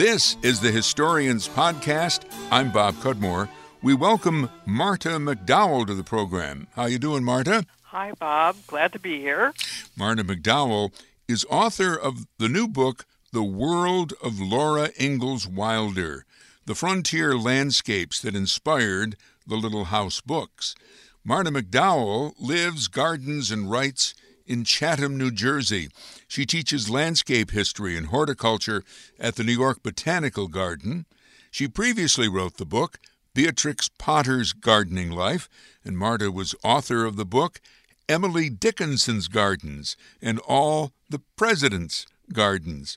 This 0.00 0.38
is 0.40 0.60
the 0.60 0.70
Historians 0.70 1.46
Podcast. 1.46 2.22
I'm 2.50 2.72
Bob 2.72 2.94
Cudmore. 3.02 3.50
We 3.82 3.92
welcome 3.92 4.48
Marta 4.64 5.10
McDowell 5.18 5.86
to 5.86 5.94
the 5.94 6.02
program. 6.02 6.68
How 6.74 6.86
you 6.86 6.98
doing, 6.98 7.22
Marta? 7.22 7.66
Hi, 7.82 8.12
Bob. 8.18 8.56
Glad 8.66 8.94
to 8.94 8.98
be 8.98 9.20
here. 9.20 9.52
Marta 9.94 10.24
McDowell 10.24 10.94
is 11.28 11.44
author 11.50 11.94
of 11.94 12.24
the 12.38 12.48
new 12.48 12.66
book, 12.66 13.04
The 13.34 13.42
World 13.42 14.14
of 14.22 14.40
Laura 14.40 14.88
Ingalls 14.98 15.46
Wilder, 15.46 16.24
the 16.64 16.74
frontier 16.74 17.36
landscapes 17.36 18.22
that 18.22 18.34
inspired 18.34 19.16
the 19.46 19.56
Little 19.56 19.84
House 19.84 20.22
books. 20.22 20.74
Marta 21.22 21.50
McDowell 21.50 22.32
lives, 22.40 22.88
gardens, 22.88 23.50
and 23.50 23.70
writes 23.70 24.14
in 24.50 24.64
Chatham, 24.64 25.16
New 25.16 25.30
Jersey. 25.30 25.90
She 26.26 26.44
teaches 26.44 26.90
landscape 26.90 27.52
history 27.52 27.96
and 27.96 28.08
horticulture 28.08 28.82
at 29.16 29.36
the 29.36 29.44
New 29.44 29.52
York 29.52 29.80
Botanical 29.80 30.48
Garden. 30.48 31.06
She 31.52 31.68
previously 31.68 32.28
wrote 32.28 32.56
the 32.56 32.66
book 32.66 32.98
Beatrix 33.32 33.88
Potter's 33.96 34.52
Gardening 34.52 35.12
Life, 35.12 35.48
and 35.84 35.96
Marta 35.96 36.32
was 36.32 36.56
author 36.64 37.04
of 37.04 37.14
the 37.14 37.24
book 37.24 37.60
Emily 38.08 38.50
Dickinson's 38.50 39.28
Gardens 39.28 39.96
and 40.20 40.40
All 40.40 40.90
the 41.08 41.22
President's 41.36 42.04
Gardens. 42.32 42.96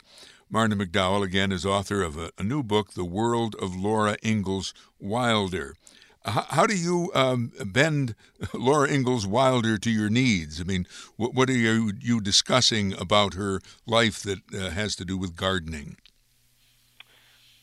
Marta 0.49 0.75
McDowell, 0.75 1.23
again, 1.23 1.51
is 1.51 1.67
author 1.67 2.01
of 2.01 2.17
a, 2.17 2.31
a 2.39 2.43
new 2.43 2.63
book, 2.63 2.93
The 2.93 3.05
World 3.05 3.55
of 3.61 3.75
Laura 3.75 4.17
Ingalls 4.25 4.73
Wilder. 4.99 5.75
How, 6.25 6.45
how 6.49 6.65
do 6.65 6.77
you 6.77 7.11
um, 7.13 7.51
bend 7.65 8.15
Laura 8.53 8.89
Ingalls 8.89 9.27
Wilder 9.27 9.77
to 9.77 9.89
your 9.89 10.09
needs? 10.09 10.61
I 10.61 10.63
mean, 10.63 10.87
what, 11.17 11.33
what 11.33 11.49
are 11.49 11.57
you, 11.57 11.93
you 11.99 12.21
discussing 12.21 12.93
about 12.93 13.33
her 13.33 13.59
life 13.85 14.21
that 14.23 14.39
uh, 14.53 14.69
has 14.69 14.95
to 14.97 15.05
do 15.05 15.17
with 15.17 15.35
gardening? 15.35 15.97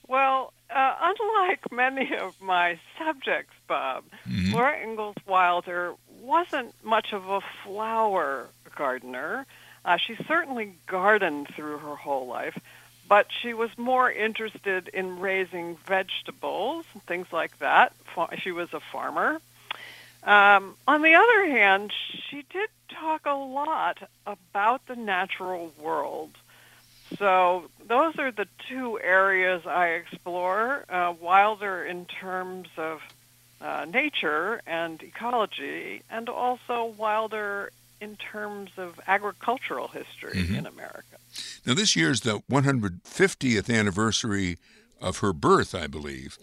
Well, 0.07 0.53
uh, 0.75 0.95
unlike 1.01 1.73
many 1.73 2.17
of 2.17 2.41
my 2.41 2.79
subjects, 2.99 3.55
Bob, 3.67 4.05
mm-hmm. 4.29 4.53
Laura 4.53 4.81
Ingalls 4.81 5.17
Wilder 5.27 5.95
wasn't 6.21 6.75
much 6.85 7.13
of 7.13 7.29
a 7.29 7.41
flower 7.65 8.49
gardener. 8.77 9.47
Uh, 9.85 9.97
she 9.97 10.17
certainly 10.29 10.75
gardened 10.87 11.49
through 11.57 11.79
her 11.79 11.97
whole 11.97 12.27
life, 12.27 12.59
but 13.11 13.27
she 13.43 13.55
was 13.55 13.71
more 13.77 14.09
interested 14.09 14.87
in 14.87 15.19
raising 15.19 15.77
vegetables, 15.85 16.87
and 16.95 17.03
things 17.03 17.27
like 17.33 17.59
that. 17.59 17.93
She 18.39 18.53
was 18.53 18.73
a 18.73 18.79
farmer. 18.79 19.41
Um, 20.23 20.77
on 20.87 21.03
the 21.03 21.15
other 21.15 21.47
hand, 21.49 21.93
she 22.29 22.45
did 22.53 22.71
talk 22.89 23.27
a 23.27 23.35
lot 23.35 23.99
about 24.25 24.87
the 24.87 24.95
natural 24.95 25.73
world. 25.77 26.31
So 27.19 27.65
those 27.85 28.17
are 28.17 28.31
the 28.31 28.47
two 28.69 29.01
areas 29.01 29.67
I 29.67 29.89
explore. 29.89 30.85
Uh, 30.89 31.13
Wilder 31.21 31.85
in 31.85 32.05
terms 32.05 32.69
of 32.77 33.03
uh, 33.61 33.87
nature 33.93 34.63
and 34.69 35.03
ecology, 35.03 36.03
and 36.09 36.29
also 36.29 36.95
Wilder 36.97 37.73
in 38.01 38.17
terms 38.17 38.71
of 38.77 39.01
agricultural 39.07 39.89
history 39.89 40.33
mm-hmm. 40.35 40.55
in 40.55 40.67
America. 40.67 41.17
Now, 41.67 41.75
this 41.75 41.95
year 41.95 42.11
is 42.11 42.21
the 42.21 42.41
150th 42.51 43.79
anniversary 43.79 44.59
of 45.01 45.19
her 45.19 45.33
birth, 45.33 45.75
I 45.75 45.87
believe. 45.87 46.39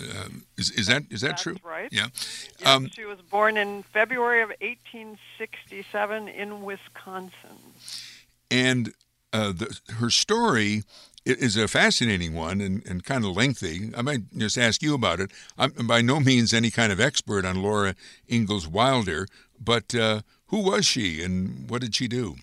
Um, 0.00 0.44
is, 0.56 0.70
is 0.70 0.86
that 0.86 1.02
is 1.10 1.20
that 1.20 1.28
That's 1.28 1.42
true? 1.42 1.56
Right. 1.62 1.88
Yeah. 1.92 2.06
Yes, 2.14 2.50
um, 2.64 2.88
she 2.88 3.04
was 3.04 3.20
born 3.20 3.58
in 3.58 3.82
February 3.82 4.40
of 4.40 4.48
1867 4.60 6.28
in 6.28 6.62
Wisconsin. 6.62 7.58
And 8.50 8.94
uh, 9.32 9.52
the, 9.52 9.78
her 9.98 10.10
story 10.10 10.84
is 11.26 11.56
a 11.56 11.68
fascinating 11.68 12.34
one 12.34 12.60
and, 12.60 12.84
and 12.86 13.04
kind 13.04 13.24
of 13.24 13.36
lengthy. 13.36 13.90
I 13.96 14.02
might 14.02 14.32
just 14.36 14.56
ask 14.56 14.82
you 14.82 14.94
about 14.94 15.20
it. 15.20 15.30
I'm 15.58 15.70
by 15.86 16.00
no 16.00 16.18
means 16.18 16.54
any 16.54 16.70
kind 16.70 16.92
of 16.92 17.00
expert 17.00 17.44
on 17.44 17.62
Laura 17.62 17.94
Ingalls 18.30 18.66
Wilder, 18.66 19.26
but 19.62 19.94
uh, 19.94 20.22
who 20.50 20.58
was 20.58 20.84
she 20.84 21.22
and 21.22 21.68
what 21.68 21.80
did 21.80 21.94
she 21.94 22.08
do? 22.08 22.36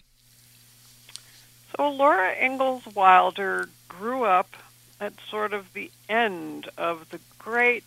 So 1.75 1.89
Laura 1.89 2.33
Ingalls 2.33 2.87
Wilder 2.95 3.69
grew 3.87 4.23
up 4.23 4.55
at 4.99 5.13
sort 5.29 5.53
of 5.53 5.73
the 5.73 5.91
end 6.09 6.69
of 6.77 7.09
the 7.09 7.19
great 7.37 7.83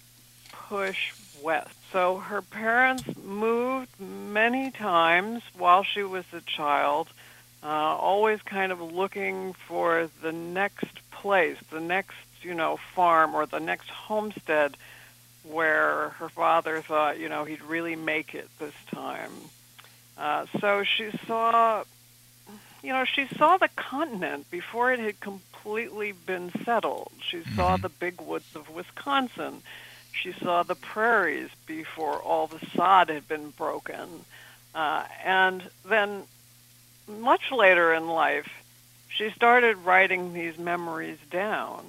push 0.53 1.13
west. 1.43 1.75
So 1.91 2.19
her 2.19 2.43
parents 2.43 3.05
moved 3.25 3.89
many 3.99 4.71
times 4.71 5.43
while 5.57 5.83
she 5.83 6.03
was 6.03 6.25
a 6.33 6.41
child 6.43 7.09
uh, 7.63 7.67
always 7.67 8.41
kind 8.43 8.73
of 8.73 8.81
looking 8.81 9.55
for 9.55 10.09
the 10.23 10.33
next 10.33 10.87
place, 11.11 11.59
the 11.71 11.81
next, 11.81 12.17
you 12.43 12.55
know, 12.55 12.79
farm 12.95 13.35
or 13.35 13.47
the 13.47 13.61
next 13.61 13.89
homestead 13.91 14.77
where 15.43 16.11
her 16.11 16.29
father 16.29 16.81
thought, 16.81 17.19
you 17.19 17.29
know, 17.29 17.45
he'd 17.45 17.63
really 17.63 17.97
make 17.97 18.35
it 18.35 18.49
this 18.59 18.75
time. 18.93 19.33
Uh, 20.21 20.45
so 20.61 20.85
she 20.85 21.11
saw, 21.27 21.83
you 22.83 22.93
know, 22.93 23.07
she 23.07 23.27
saw 23.39 23.57
the 23.57 23.71
continent 23.75 24.51
before 24.51 24.93
it 24.93 25.01
had 25.01 25.19
completely 25.19 26.13
been 26.13 26.53
settled. 26.65 27.11
She 27.23 27.43
saw 27.57 27.73
mm-hmm. 27.73 27.83
the 27.83 27.89
big 27.89 28.21
woods 28.21 28.55
of 28.55 28.69
Wisconsin. 28.69 29.63
She 30.13 30.33
saw 30.33 30.63
the 30.63 30.75
prairies 30.75 31.49
before 31.65 32.17
all 32.17 32.47
the 32.47 32.61
sod 32.77 33.09
had 33.09 33.27
been 33.29 33.51
broken. 33.51 34.27
Uh, 34.75 35.05
and 35.25 35.63
then 35.87 36.25
much 37.09 37.51
later 37.51 37.95
in 37.95 38.07
life, 38.07 38.49
she 39.09 39.31
started 39.31 39.79
writing 39.79 40.35
these 40.35 40.59
memories 40.59 41.19
down, 41.31 41.85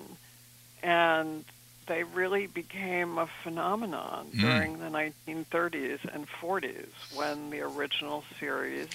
and 0.82 1.44
they 1.92 2.04
really 2.04 2.48
became 2.48 3.18
a 3.18 3.28
phenomenon 3.44 4.30
mm. 4.34 4.40
during 4.40 4.80
the 4.80 4.86
1930s 4.86 6.00
and 6.14 6.26
40s 6.42 6.88
when 7.14 7.50
the 7.50 7.60
original 7.60 8.24
series 8.40 8.88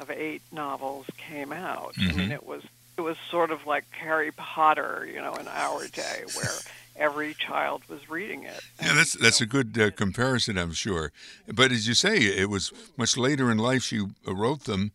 of 0.00 0.10
eight 0.10 0.42
novels 0.50 1.06
came 1.16 1.52
out. 1.52 1.94
Mm-hmm. 1.94 2.10
I 2.10 2.12
mean, 2.12 2.32
it 2.32 2.44
was 2.44 2.64
it 2.98 3.02
was 3.02 3.16
sort 3.30 3.52
of 3.52 3.66
like 3.66 3.84
Harry 3.92 4.32
Potter, 4.32 5.08
you 5.10 5.22
know, 5.22 5.34
in 5.34 5.46
our 5.46 5.86
day, 5.86 6.24
where 6.34 6.50
every 6.96 7.34
child 7.34 7.82
was 7.88 8.10
reading 8.10 8.42
it. 8.42 8.60
Yeah, 8.82 8.94
that's 8.94 9.12
that's 9.12 9.40
a 9.40 9.46
good 9.46 9.78
uh, 9.78 9.92
comparison, 9.92 10.58
I'm 10.58 10.72
sure. 10.72 11.12
But 11.46 11.70
as 11.70 11.86
you 11.86 11.94
say, 11.94 12.16
it 12.16 12.50
was 12.50 12.72
much 12.96 13.16
later 13.16 13.52
in 13.52 13.58
life 13.58 13.84
she 13.84 14.04
wrote 14.26 14.64
them, 14.64 14.90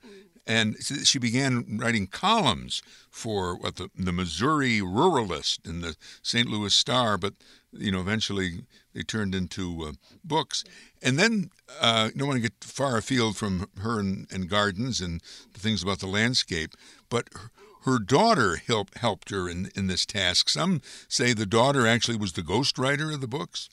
and 0.48 0.76
she 0.84 1.20
began 1.20 1.78
writing 1.80 2.08
columns 2.08 2.82
for 3.10 3.56
what 3.56 3.78
the, 3.78 3.90
the 3.96 4.12
Missouri 4.12 4.80
Ruralist 4.80 5.68
and 5.68 5.84
the 5.84 5.96
St. 6.22 6.48
Louis 6.48 6.74
Star, 6.74 7.18
but 7.18 7.34
you 7.72 7.92
know 7.92 8.00
eventually 8.00 8.66
they 8.94 9.02
turned 9.02 9.36
into 9.36 9.84
uh, 9.84 9.92
books. 10.24 10.64
And 11.02 11.18
then 11.20 11.50
uh, 11.82 12.10
I 12.14 12.18
don't 12.18 12.42
get 12.42 12.64
far 12.64 12.98
afield 12.98 13.38
from 13.38 13.68
her 13.80 14.00
and, 14.00 14.28
and, 14.32 14.50
gardens 14.50 15.02
and 15.02 15.22
the 15.54 15.60
things 15.60 15.84
about 15.84 16.00
the 16.00 16.08
landscape, 16.08 16.74
but 17.10 17.28
her, 17.34 17.52
her 17.92 18.00
daughter 18.00 18.56
helped 18.56 18.98
helped 18.98 19.30
her 19.32 19.50
in, 19.50 19.70
in 19.76 19.88
this 19.88 20.06
task. 20.06 20.50
Some 20.50 20.82
say 21.08 21.34
the 21.34 21.46
daughter 21.46 21.86
actually 21.86 22.18
was 22.18 22.34
the 22.34 22.42
ghostwriter 22.42 23.14
of 23.14 23.22
the 23.22 23.28
books. 23.28 23.70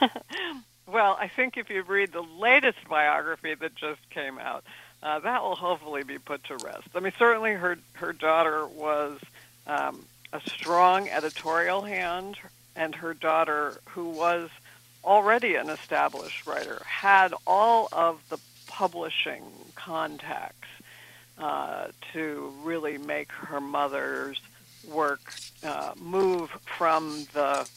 well, 0.86 1.16
I 1.20 1.28
think 1.28 1.56
if 1.56 1.70
you 1.70 1.82
read 1.82 2.12
the 2.12 2.22
latest 2.22 2.78
biography 2.88 3.54
that 3.54 3.74
just 3.74 4.08
came 4.10 4.38
out, 4.38 4.64
uh, 5.02 5.18
that 5.20 5.42
will 5.42 5.56
hopefully 5.56 6.04
be 6.04 6.18
put 6.18 6.44
to 6.44 6.56
rest. 6.56 6.88
I 6.94 7.00
mean, 7.00 7.12
certainly 7.18 7.52
her 7.52 7.78
her 7.94 8.12
daughter 8.12 8.66
was 8.66 9.18
um, 9.66 10.04
a 10.32 10.40
strong 10.40 11.08
editorial 11.08 11.82
hand, 11.82 12.36
and 12.76 12.94
her 12.94 13.14
daughter, 13.14 13.80
who 13.90 14.10
was 14.10 14.48
already 15.04 15.56
an 15.56 15.68
established 15.68 16.46
writer, 16.46 16.82
had 16.86 17.34
all 17.46 17.88
of 17.92 18.20
the 18.28 18.38
publishing 18.66 19.42
contacts 19.74 20.68
uh, 21.38 21.88
to 22.12 22.52
really 22.62 22.98
make 22.98 23.32
her 23.32 23.60
mother's 23.60 24.40
work 24.88 25.32
uh, 25.64 25.92
move 26.00 26.50
from 26.78 27.26
the, 27.32 27.68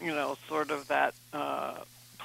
you 0.00 0.12
know, 0.12 0.36
sort 0.48 0.70
of 0.70 0.88
that 0.88 1.14
uh, 1.32 1.74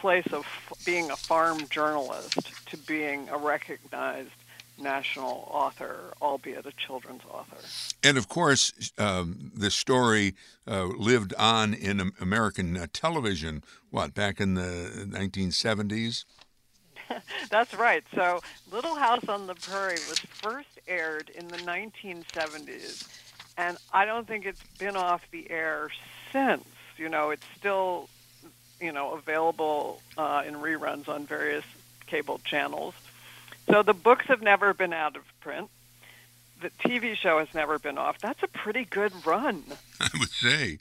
place 0.02 0.28
of 0.32 0.46
being 0.86 1.10
a 1.12 1.16
farm 1.16 1.68
journalist 1.70 2.52
to 2.68 2.78
being 2.78 3.30
a 3.30 3.38
recognized 3.38 4.32
national 4.80 5.48
author, 5.52 6.14
albeit 6.22 6.66
a 6.66 6.72
children's 6.72 7.24
author. 7.30 7.58
And 8.04 8.18
of 8.18 8.28
course, 8.28 8.92
um, 8.98 9.52
the 9.56 9.72
story 9.72 10.36
uh, 10.68 10.86
lived 10.86 11.34
on 11.38 11.74
in 11.74 12.12
American 12.22 12.78
uh, 12.78 12.88
television, 12.94 13.64
what, 13.90 14.14
back 14.14 14.40
in 14.40 14.54
the 14.54 15.08
1970s? 15.10 16.26
That's 17.50 17.74
right. 17.74 18.04
So, 18.14 18.42
Little 18.72 18.96
House 18.96 19.28
on 19.28 19.48
the 19.48 19.56
Prairie 19.56 19.94
was 20.10 20.20
first 20.20 20.80
aired 20.88 21.30
in 21.30 21.48
the 21.48 21.58
1970s, 21.58 23.08
and 23.58 23.78
I 23.94 24.06
don't 24.06 24.28
think 24.28 24.46
it's 24.46 24.62
been 24.78 24.96
off 24.96 25.22
the 25.32 25.50
air 25.50 25.90
since. 26.32 26.66
You 26.98 27.10
know, 27.10 27.30
it's 27.30 27.46
still 27.58 28.10
you 28.80 28.92
know, 28.92 29.14
available 29.14 30.02
uh, 30.18 30.44
in 30.46 30.56
reruns 30.56 31.08
on 31.08 31.26
various 31.26 31.66
cable 32.06 32.40
channels. 32.44 32.94
So 33.70 33.84
the 33.84 33.94
books 33.94 34.26
have 34.28 34.42
never 34.42 34.74
been 34.74 34.94
out 34.94 35.16
of 35.16 35.24
print. 35.42 35.70
the 36.62 36.70
TV 36.70 37.16
show 37.16 37.40
has 37.40 37.54
never 37.54 37.78
been 37.80 37.98
off. 37.98 38.18
That's 38.20 38.42
a 38.42 38.48
pretty 38.48 38.86
good 38.86 39.14
run. 39.26 39.64
I 40.00 40.10
would 40.20 40.30
say. 40.30 40.80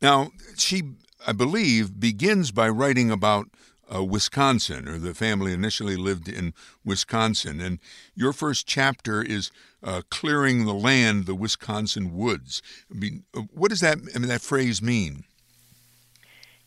Now, 0.00 0.30
she, 0.56 0.82
I 1.26 1.32
believe, 1.32 1.98
begins 1.98 2.50
by 2.50 2.68
writing 2.68 3.10
about 3.10 3.48
uh, 3.94 4.04
Wisconsin, 4.04 4.88
or 4.88 4.98
the 4.98 5.14
family 5.14 5.52
initially 5.52 5.96
lived 5.96 6.28
in 6.28 6.54
Wisconsin. 6.84 7.60
And 7.60 7.78
your 8.14 8.32
first 8.32 8.66
chapter 8.66 9.22
is 9.22 9.50
uh, 9.82 10.02
clearing 10.10 10.64
the 10.64 10.74
land, 10.74 11.26
the 11.26 11.34
Wisconsin 11.34 12.16
woods. 12.16 12.62
I 12.90 12.98
mean, 12.98 13.24
uh, 13.34 13.42
what 13.52 13.70
does 13.70 13.80
that 13.80 13.98
I 14.14 14.18
mean, 14.18 14.28
that 14.28 14.40
phrase 14.40 14.80
mean? 14.80 15.24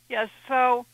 Yes, 0.09 0.29
so 0.47 0.85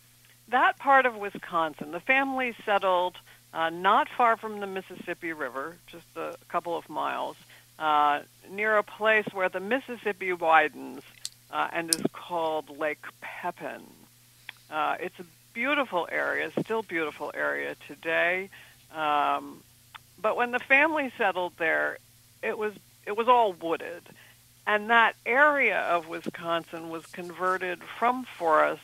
that 0.50 0.78
part 0.80 1.06
of 1.06 1.16
Wisconsin, 1.16 1.92
the 1.92 2.00
family 2.00 2.56
settled 2.66 3.18
uh, 3.54 3.70
not 3.70 4.08
far 4.10 4.38
from 4.38 4.60
the 4.60 4.68
Mississippi 4.68 5.34
River, 5.34 5.76
just 5.88 6.06
a 6.16 6.36
couple 6.48 6.78
of 6.78 6.90
miles, 6.90 7.36
uh, 7.78 8.22
near 8.50 8.78
a 8.78 8.84
place 8.84 9.26
where 9.34 9.50
the 9.50 9.60
Mississippi 9.60 10.32
widens 10.32 11.04
uh, 11.52 11.68
and 11.74 11.94
is 11.94 12.02
called 12.14 12.70
Lake 12.78 13.04
Pepin. 13.20 13.84
Uh, 14.70 14.96
it's 15.00 15.20
a 15.20 15.26
beautiful 15.54 16.08
area, 16.10 16.50
still 16.62 16.82
beautiful 16.82 17.32
area 17.34 17.76
today. 17.88 18.50
Um, 18.96 19.62
but 20.22 20.38
when 20.38 20.52
the 20.52 20.60
family 20.60 21.12
settled 21.18 21.54
there, 21.58 21.98
it 22.42 22.58
was 22.58 22.74
it 23.06 23.18
was 23.18 23.28
all 23.28 23.54
wooded, 23.54 24.04
and 24.68 24.90
that 24.92 25.16
area 25.26 25.80
of 25.80 26.08
Wisconsin 26.08 26.90
was 26.90 27.06
converted 27.08 27.80
from 27.98 28.26
forest 28.38 28.84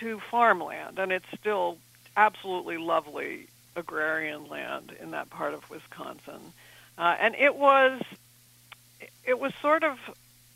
to 0.00 0.20
farmland, 0.30 0.98
and 0.98 1.12
it's 1.12 1.26
still 1.38 1.78
absolutely 2.16 2.78
lovely 2.78 3.46
agrarian 3.76 4.48
land 4.48 4.94
in 5.00 5.12
that 5.12 5.30
part 5.30 5.54
of 5.54 5.68
Wisconsin. 5.70 6.52
Uh, 6.98 7.16
and 7.18 7.34
it 7.36 7.56
was 7.56 8.02
it 9.24 9.38
was 9.38 9.52
sort 9.60 9.82
of 9.82 9.98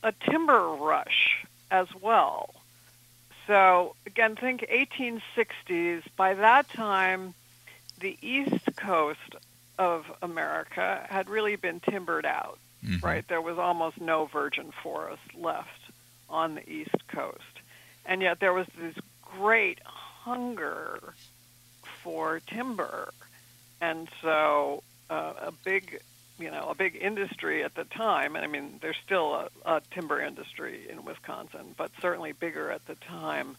a 0.03 0.13
timber 0.13 0.69
rush 0.69 1.45
as 1.71 1.89
well. 2.01 2.55
So 3.47 3.95
again, 4.07 4.37
think 4.37 4.67
1860s. 4.71 6.03
By 6.17 6.35
that 6.35 6.69
time, 6.69 7.35
the 8.01 8.17
east 8.21 8.77
coast 8.77 9.37
of 9.79 10.05
America 10.23 11.07
had 11.09 11.29
really 11.29 11.57
been 11.57 11.81
timbered 11.81 12.27
out. 12.27 12.59
Mm-hmm. 12.85 13.05
Right, 13.05 13.27
there 13.27 13.41
was 13.41 13.59
almost 13.59 14.01
no 14.01 14.27
virgin 14.27 14.71
forest 14.83 15.23
left 15.35 15.81
on 16.29 16.55
the 16.55 16.71
east 16.71 17.09
coast, 17.09 17.41
and 18.05 18.21
yet 18.21 18.39
there 18.39 18.53
was 18.53 18.67
this 18.79 18.95
great 19.37 19.79
hunger 19.85 21.01
for 22.03 22.41
timber, 22.47 23.13
and 23.81 24.09
so 24.23 24.83
uh, 25.11 25.33
a 25.43 25.53
big, 25.53 26.01
you 26.39 26.51
know, 26.51 26.69
a 26.71 26.75
big 26.75 26.97
industry 27.01 27.63
at 27.63 27.75
the 27.75 27.85
time. 27.85 28.37
And 28.37 28.45
I 28.45 28.49
mean, 28.49 28.79
there's 28.81 28.97
still 29.05 29.35
a, 29.35 29.49
a 29.65 29.83
timber 29.91 30.21
industry 30.21 30.87
in 30.89 31.05
Wisconsin, 31.05 31.75
but 31.77 31.91
certainly 32.01 32.33
bigger 32.33 32.71
at 32.71 32.87
the 32.87 32.95
time. 32.97 33.57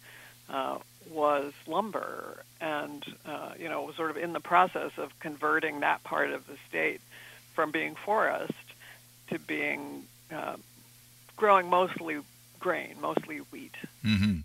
Uh, 0.49 0.77
was 1.09 1.53
lumber, 1.67 2.41
and 2.61 3.03
uh, 3.25 3.51
you 3.59 3.67
know, 3.67 3.83
was 3.83 3.95
sort 3.95 4.09
of 4.09 4.17
in 4.17 4.31
the 4.33 4.39
process 4.39 4.91
of 4.97 5.17
converting 5.19 5.81
that 5.81 6.03
part 6.03 6.31
of 6.31 6.47
the 6.47 6.55
state 6.69 7.01
from 7.53 7.71
being 7.71 7.95
forest 7.95 8.53
to 9.29 9.39
being 9.39 10.05
uh, 10.33 10.55
growing 11.35 11.69
mostly 11.69 12.17
grain, 12.59 12.95
mostly 13.01 13.37
wheat. 13.37 13.75
Mm-hmm. 14.05 14.39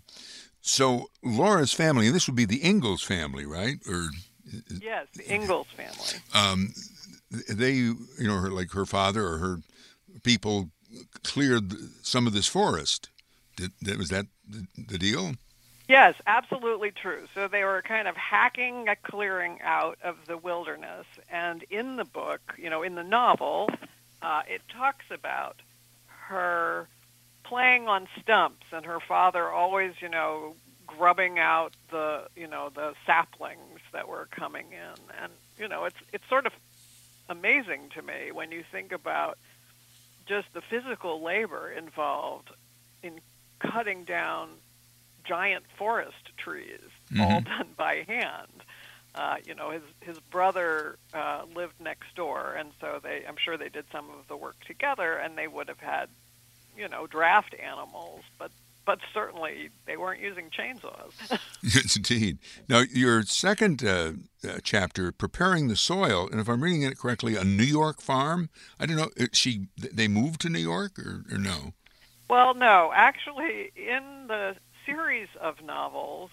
So 0.65 1.09
Laura's 1.21 1.73
family, 1.73 2.07
and 2.07 2.15
this 2.15 2.25
would 2.25 2.37
be 2.37 2.45
the 2.45 2.65
Ingalls 2.65 3.03
family, 3.03 3.45
right? 3.45 3.75
Or 3.87 4.07
yes, 4.81 5.07
the 5.13 5.31
Ingalls 5.31 5.67
family. 5.75 6.23
Um, 6.33 6.73
they, 7.49 7.73
you 7.73 7.97
know, 8.19 8.37
her 8.37 8.49
like 8.49 8.71
her 8.71 8.85
father 8.85 9.25
or 9.27 9.39
her 9.39 9.57
people 10.23 10.69
cleared 11.23 11.73
some 12.01 12.27
of 12.27 12.33
this 12.33 12.47
forest. 12.47 13.09
Did, 13.57 13.71
was 13.97 14.07
that 14.09 14.27
the 14.47 14.97
deal? 14.97 15.33
Yes, 15.89 16.15
absolutely 16.27 16.91
true. 16.91 17.27
So 17.35 17.49
they 17.49 17.65
were 17.65 17.81
kind 17.81 18.07
of 18.07 18.15
hacking 18.15 18.87
a 18.87 18.95
clearing 18.95 19.59
out 19.61 19.97
of 20.01 20.15
the 20.27 20.37
wilderness, 20.37 21.05
and 21.29 21.63
in 21.69 21.97
the 21.97 22.05
book, 22.05 22.53
you 22.57 22.69
know, 22.69 22.83
in 22.83 22.95
the 22.95 23.03
novel, 23.03 23.69
uh, 24.21 24.43
it 24.47 24.61
talks 24.73 25.05
about 25.11 25.61
her 26.07 26.87
playing 27.43 27.87
on 27.87 28.07
stumps 28.21 28.65
and 28.71 28.85
her 28.85 28.99
father 28.99 29.49
always, 29.49 29.93
you 30.01 30.09
know, 30.09 30.55
grubbing 30.87 31.39
out 31.39 31.73
the, 31.91 32.27
you 32.35 32.47
know, 32.47 32.69
the 32.73 32.93
saplings 33.05 33.79
that 33.91 34.07
were 34.07 34.27
coming 34.31 34.67
in. 34.71 35.21
And, 35.21 35.31
you 35.57 35.67
know, 35.67 35.85
it's 35.85 35.97
it's 36.11 36.27
sort 36.29 36.45
of 36.45 36.53
amazing 37.29 37.89
to 37.95 38.01
me 38.01 38.31
when 38.31 38.51
you 38.51 38.63
think 38.71 38.91
about 38.91 39.37
just 40.25 40.53
the 40.53 40.61
physical 40.61 41.21
labor 41.21 41.69
involved 41.69 42.49
in 43.01 43.19
cutting 43.59 44.03
down 44.03 44.49
giant 45.23 45.63
forest 45.77 46.35
trees, 46.37 46.79
mm-hmm. 47.11 47.21
all 47.21 47.41
done 47.57 47.69
by 47.77 48.03
hand. 48.07 48.63
Uh, 49.15 49.35
you 49.45 49.53
know, 49.53 49.69
his 49.69 49.83
his 50.01 50.19
brother 50.31 50.97
uh, 51.13 51.43
lived 51.55 51.79
next 51.79 52.15
door, 52.15 52.55
and 52.57 52.71
so 52.81 52.99
they 53.03 53.23
I'm 53.27 53.37
sure 53.37 53.57
they 53.57 53.69
did 53.69 53.85
some 53.91 54.09
of 54.09 54.27
the 54.27 54.35
work 54.35 54.55
together, 54.65 55.13
and 55.13 55.37
they 55.37 55.47
would 55.47 55.67
have 55.67 55.79
had 55.79 56.09
you 56.77 56.87
know, 56.87 57.07
draft 57.07 57.55
animals, 57.59 58.21
but 58.37 58.51
but 58.85 58.99
certainly 59.13 59.69
they 59.85 59.95
weren't 59.95 60.21
using 60.21 60.49
chainsaws. 60.49 61.13
yes, 61.63 61.95
indeed. 61.95 62.37
Now, 62.67 62.83
your 62.91 63.23
second 63.23 63.83
uh, 63.83 64.13
uh, 64.47 64.57
chapter, 64.61 65.11
preparing 65.11 65.69
the 65.69 65.75
soil, 65.75 66.27
and 66.29 66.39
if 66.39 66.49
I'm 66.49 66.61
reading 66.61 66.81
it 66.81 66.97
correctly, 66.97 67.35
a 67.35 67.43
New 67.43 67.63
York 67.63 68.01
farm. 68.01 68.49
I 68.79 68.85
don't 68.85 68.97
know. 68.97 69.09
She 69.31 69.67
they 69.77 70.07
moved 70.07 70.41
to 70.41 70.49
New 70.49 70.59
York 70.59 70.99
or, 70.99 71.23
or 71.31 71.37
no? 71.37 71.73
Well, 72.29 72.53
no. 72.53 72.91
Actually, 72.93 73.71
in 73.75 74.27
the 74.27 74.55
series 74.85 75.29
of 75.39 75.63
novels, 75.63 76.31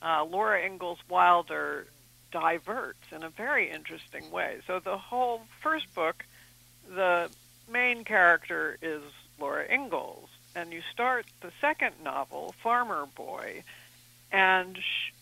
uh, 0.00 0.24
Laura 0.24 0.64
Ingalls 0.64 1.00
Wilder 1.08 1.86
diverts 2.30 3.04
in 3.14 3.22
a 3.22 3.28
very 3.28 3.70
interesting 3.70 4.30
way. 4.30 4.60
So 4.66 4.80
the 4.80 4.96
whole 4.96 5.42
first 5.62 5.94
book, 5.94 6.24
the 6.88 7.28
main 7.70 8.04
character 8.04 8.78
is 8.80 9.02
Ingalls. 9.70 10.28
And 10.54 10.72
you 10.72 10.82
start 10.92 11.26
the 11.40 11.50
second 11.60 11.94
novel, 12.04 12.54
Farmer 12.62 13.06
Boy, 13.14 13.64
and 14.30 14.78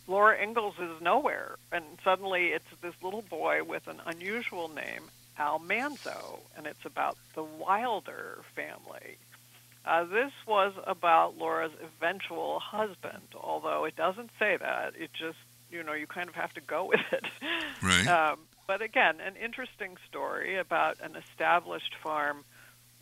Laura 0.07 0.41
Ingalls 0.41 0.75
is 0.79 1.01
nowhere. 1.01 1.57
And 1.71 1.85
suddenly 2.05 2.49
it's 2.49 2.65
this 2.83 2.95
little 3.03 3.23
boy 3.23 3.63
with 3.65 3.87
an 3.87 4.01
unusual 4.07 4.69
name, 4.69 5.03
Almanzo, 5.39 6.41
and 6.57 6.67
it's 6.67 6.85
about 6.85 7.17
the 7.35 7.45
Wilder 7.45 8.39
family. 8.55 9.19
Uh, 9.85 10.05
this 10.05 10.33
was 10.47 10.75
about 10.87 11.39
Laura's 11.39 11.73
eventual 11.83 12.61
husband, 12.61 13.23
although 13.35 13.85
it 13.85 13.97
doesn't 13.97 14.31
say 14.39 14.57
that. 14.57 14.93
It 14.99 15.11
just, 15.13 15.39
you 15.71 15.83
know, 15.83 15.95
you 15.95 16.07
kind 16.07 16.29
of 16.29 16.35
have 16.35 16.53
to 16.55 16.61
go 16.61 16.85
with 16.89 17.01
it. 17.13 17.25
Right. 17.83 18.07
Um, 18.07 18.41
but 18.67 18.83
again, 18.83 19.17
an 19.21 19.37
interesting 19.37 19.97
story 20.09 20.57
about 20.59 20.99
an 21.01 21.17
established 21.17 21.95
farm 22.03 22.45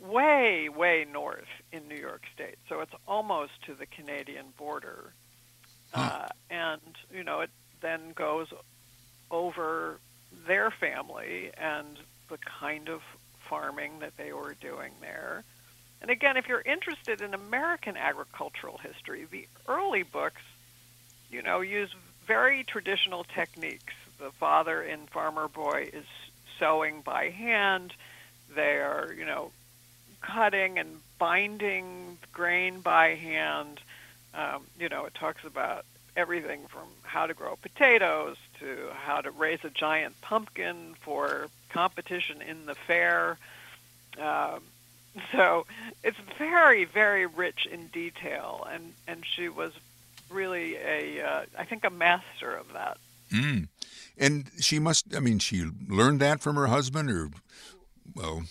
way, 0.00 0.68
way 0.68 1.06
north 1.10 1.48
in 1.72 1.88
New 1.88 1.96
York 1.96 2.22
State. 2.34 2.58
So 2.68 2.80
it's 2.80 2.94
almost 3.06 3.52
to 3.66 3.74
the 3.74 3.86
Canadian 3.86 4.46
border. 4.56 5.12
Uh, 5.94 6.28
and, 6.50 6.80
you 7.12 7.24
know, 7.24 7.40
it 7.40 7.50
then 7.80 8.12
goes 8.14 8.48
over 9.30 9.98
their 10.46 10.70
family 10.70 11.50
and 11.56 11.98
the 12.28 12.38
kind 12.38 12.88
of 12.88 13.00
farming 13.48 14.00
that 14.00 14.16
they 14.16 14.32
were 14.32 14.54
doing 14.60 14.92
there. 15.00 15.44
And 16.00 16.10
again, 16.10 16.36
if 16.36 16.46
you're 16.46 16.60
interested 16.60 17.22
in 17.22 17.34
American 17.34 17.96
agricultural 17.96 18.78
history, 18.78 19.26
the 19.30 19.48
early 19.66 20.02
books, 20.02 20.42
you 21.30 21.42
know, 21.42 21.60
use 21.60 21.90
very 22.26 22.62
traditional 22.62 23.24
techniques. 23.24 23.94
The 24.18 24.30
father 24.32 24.82
in 24.82 25.06
Farmer 25.06 25.48
Boy 25.48 25.90
is 25.92 26.04
sowing 26.58 27.00
by 27.00 27.30
hand. 27.30 27.94
They 28.54 28.76
are, 28.78 29.12
you 29.16 29.24
know, 29.24 29.50
cutting 30.20 30.78
and 30.78 31.00
binding 31.18 32.18
grain 32.32 32.80
by 32.80 33.14
hand. 33.14 33.80
Um, 34.34 34.64
you 34.78 34.88
know, 34.88 35.04
it 35.04 35.14
talks 35.14 35.44
about 35.44 35.84
everything 36.16 36.60
from 36.68 36.88
how 37.02 37.26
to 37.26 37.34
grow 37.34 37.56
potatoes 37.56 38.36
to 38.60 38.90
how 38.94 39.20
to 39.20 39.30
raise 39.30 39.64
a 39.64 39.70
giant 39.70 40.20
pumpkin 40.20 40.94
for 41.00 41.48
competition 41.70 42.42
in 42.42 42.66
the 42.66 42.74
fair. 42.74 43.38
Um, 44.20 44.60
so 45.32 45.66
it's 46.04 46.18
very, 46.36 46.84
very 46.84 47.26
rich 47.26 47.66
in 47.66 47.88
detail, 47.88 48.66
and 48.70 48.92
and 49.06 49.24
she 49.24 49.48
was 49.48 49.72
really 50.30 50.76
a, 50.76 51.22
uh, 51.22 51.42
I 51.56 51.64
think, 51.64 51.84
a 51.84 51.90
master 51.90 52.54
of 52.54 52.72
that. 52.74 52.98
Mm. 53.32 53.68
And 54.18 54.50
she 54.60 54.78
must, 54.78 55.14
I 55.14 55.20
mean, 55.20 55.38
she 55.38 55.64
learned 55.88 56.20
that 56.20 56.40
from 56.40 56.56
her 56.56 56.66
husband, 56.66 57.10
or 57.10 57.30
well, 58.14 58.42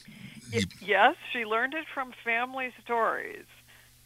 yes, 0.81 1.15
she 1.33 1.45
learned 1.45 1.73
it 1.73 1.85
from 1.93 2.13
family 2.23 2.71
stories. 2.83 3.45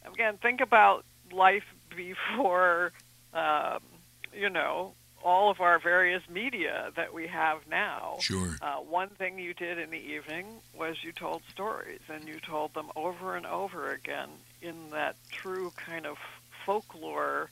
Again, 0.04 0.38
think 0.40 0.60
about 0.60 1.04
life 1.32 1.64
before, 1.94 2.92
um, 3.32 3.80
you 4.32 4.50
know, 4.50 4.94
all 5.24 5.50
of 5.50 5.60
our 5.60 5.78
various 5.78 6.22
media 6.28 6.90
that 6.96 7.14
we 7.14 7.26
have 7.28 7.58
now. 7.70 8.16
Sure. 8.20 8.56
Uh, 8.60 8.76
one 8.78 9.08
thing 9.10 9.38
you 9.38 9.54
did 9.54 9.78
in 9.78 9.90
the 9.90 9.96
evening 9.96 10.46
was 10.74 10.96
you 11.02 11.12
told 11.12 11.42
stories, 11.52 12.00
and 12.08 12.26
you 12.26 12.40
told 12.40 12.74
them 12.74 12.90
over 12.96 13.36
and 13.36 13.46
over 13.46 13.92
again 13.92 14.28
in 14.60 14.90
that 14.90 15.16
true 15.30 15.72
kind 15.76 16.06
of 16.06 16.16
folklore 16.66 17.50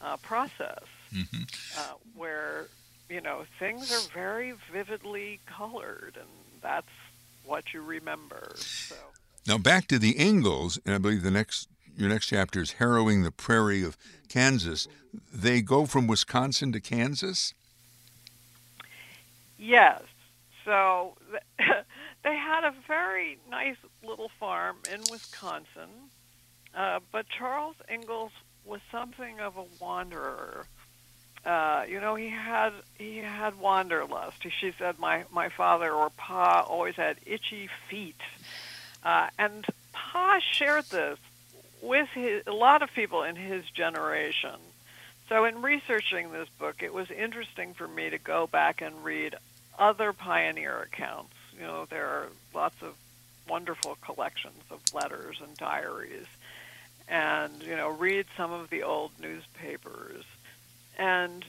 uh, 0.00 0.16
process, 0.18 0.84
hmm 1.12 1.42
uh, 1.76 1.94
where 2.16 2.68
you 3.08 3.20
know 3.20 3.44
things 3.58 3.90
are 3.90 4.02
very 4.14 4.54
vividly 4.72 5.40
colored, 5.46 6.16
and 6.18 6.28
that's 6.62 6.86
what 7.48 7.72
you 7.72 7.82
remember. 7.82 8.52
So. 8.56 8.94
Now 9.46 9.58
back 9.58 9.88
to 9.88 9.98
the 9.98 10.14
Ingalls, 10.20 10.78
and 10.84 10.94
I 10.94 10.98
believe 10.98 11.22
the 11.22 11.30
next 11.30 11.68
your 11.96 12.08
next 12.08 12.26
chapter 12.26 12.60
is 12.60 12.72
harrowing 12.72 13.22
the 13.22 13.32
prairie 13.32 13.82
of 13.82 13.96
Kansas. 14.28 14.86
They 15.32 15.62
go 15.62 15.84
from 15.84 16.06
Wisconsin 16.06 16.70
to 16.72 16.80
Kansas. 16.80 17.54
Yes. 19.58 20.02
So 20.64 21.16
they 21.58 22.36
had 22.36 22.64
a 22.64 22.74
very 22.86 23.38
nice 23.50 23.78
little 24.04 24.30
farm 24.38 24.76
in 24.92 25.00
Wisconsin, 25.10 25.90
uh, 26.76 27.00
but 27.10 27.26
Charles 27.36 27.76
Ingalls 27.90 28.32
was 28.64 28.80
something 28.92 29.40
of 29.40 29.56
a 29.56 29.64
wanderer. 29.80 30.66
Uh, 31.44 31.84
you 31.88 32.00
know, 32.00 32.14
he 32.14 32.28
had 32.28 32.72
he 32.98 33.18
had 33.18 33.58
wanderlust. 33.58 34.42
She 34.60 34.72
said, 34.78 34.98
"My 34.98 35.24
my 35.30 35.48
father 35.48 35.90
or 35.90 36.10
Pa 36.10 36.62
always 36.68 36.96
had 36.96 37.16
itchy 37.24 37.68
feet," 37.88 38.20
uh, 39.04 39.28
and 39.38 39.64
Pa 39.92 40.40
shared 40.40 40.84
this 40.86 41.18
with 41.80 42.08
his, 42.10 42.42
a 42.46 42.52
lot 42.52 42.82
of 42.82 42.92
people 42.92 43.22
in 43.22 43.36
his 43.36 43.64
generation. 43.70 44.56
So, 45.28 45.44
in 45.44 45.62
researching 45.62 46.32
this 46.32 46.48
book, 46.58 46.82
it 46.82 46.92
was 46.92 47.10
interesting 47.10 47.74
for 47.74 47.86
me 47.86 48.10
to 48.10 48.18
go 48.18 48.46
back 48.46 48.80
and 48.80 49.04
read 49.04 49.34
other 49.78 50.12
pioneer 50.12 50.80
accounts. 50.80 51.34
You 51.54 51.66
know, 51.66 51.86
there 51.88 52.06
are 52.06 52.28
lots 52.54 52.80
of 52.82 52.94
wonderful 53.48 53.96
collections 54.00 54.62
of 54.70 54.80
letters 54.94 55.40
and 55.42 55.56
diaries, 55.56 56.26
and 57.08 57.62
you 57.62 57.76
know, 57.76 57.88
read 57.90 58.26
some 58.36 58.52
of 58.52 58.70
the 58.70 58.82
old 58.82 59.12
newspapers, 59.20 60.24
and 60.98 61.44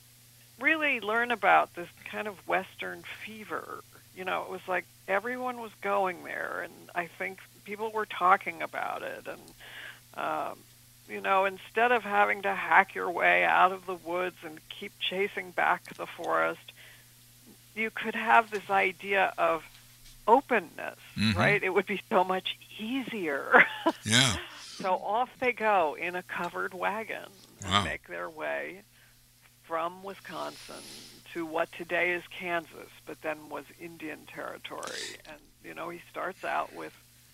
really 0.60 1.00
learn 1.00 1.32
about 1.32 1.74
this 1.76 1.88
kind 2.12 2.28
of 2.28 2.36
Western 2.48 3.04
fever. 3.26 3.84
You 4.16 4.26
know, 4.26 4.44
it 4.44 4.50
was 4.50 4.62
like 4.68 4.86
everyone 5.08 5.60
was 5.62 5.72
going 5.82 6.24
there, 6.24 6.62
and 6.64 6.74
I 6.94 7.08
think 7.08 7.40
people 7.64 7.92
were 7.92 8.06
talking 8.06 8.62
about 8.62 9.02
it, 9.04 9.28
and 9.28 9.42
um, 10.16 10.58
you 11.08 11.22
know, 11.22 11.46
instead 11.46 11.92
of 11.92 12.04
having 12.04 12.42
to 12.44 12.54
hack 12.54 12.94
your 12.96 13.10
way 13.10 13.44
out 13.46 13.72
of 13.72 13.86
the 13.86 13.96
woods 13.96 14.36
and 14.44 14.60
keep 14.70 14.92
chasing 15.00 15.52
back 15.52 15.84
the 15.96 16.06
forest, 16.06 16.72
you 17.76 17.90
could 17.90 18.16
have 18.16 18.52
this 18.52 18.70
idea 18.70 19.34
of 19.38 19.64
openness, 20.28 20.98
Mhm. 21.18 21.36
right? 21.36 21.64
It 21.64 21.70
would 21.70 21.86
be 21.88 22.02
so 22.10 22.24
much 22.24 22.58
easier. 22.78 23.66
Yeah. 24.04 24.36
so 24.82 24.94
off 24.96 25.30
they 25.40 25.52
go 25.54 25.96
in 26.00 26.16
a 26.16 26.24
covered 26.24 26.74
wagon 26.74 27.26
and 27.66 27.86
make 27.86 28.08
their 28.08 28.30
way 28.30 28.82
from 29.70 30.02
Wisconsin 30.02 30.84
to 31.32 31.46
what 31.46 31.72
today 31.72 32.10
is 32.14 32.24
Kansas, 32.32 32.90
but 33.06 33.22
then 33.22 33.38
was 33.50 33.66
Indian 33.80 34.18
territory. 34.26 35.20
And, 35.28 35.38
you 35.64 35.76
know, 35.76 35.90
he 35.90 36.02
starts 36.10 36.44
out 36.44 36.76
with 36.76 36.92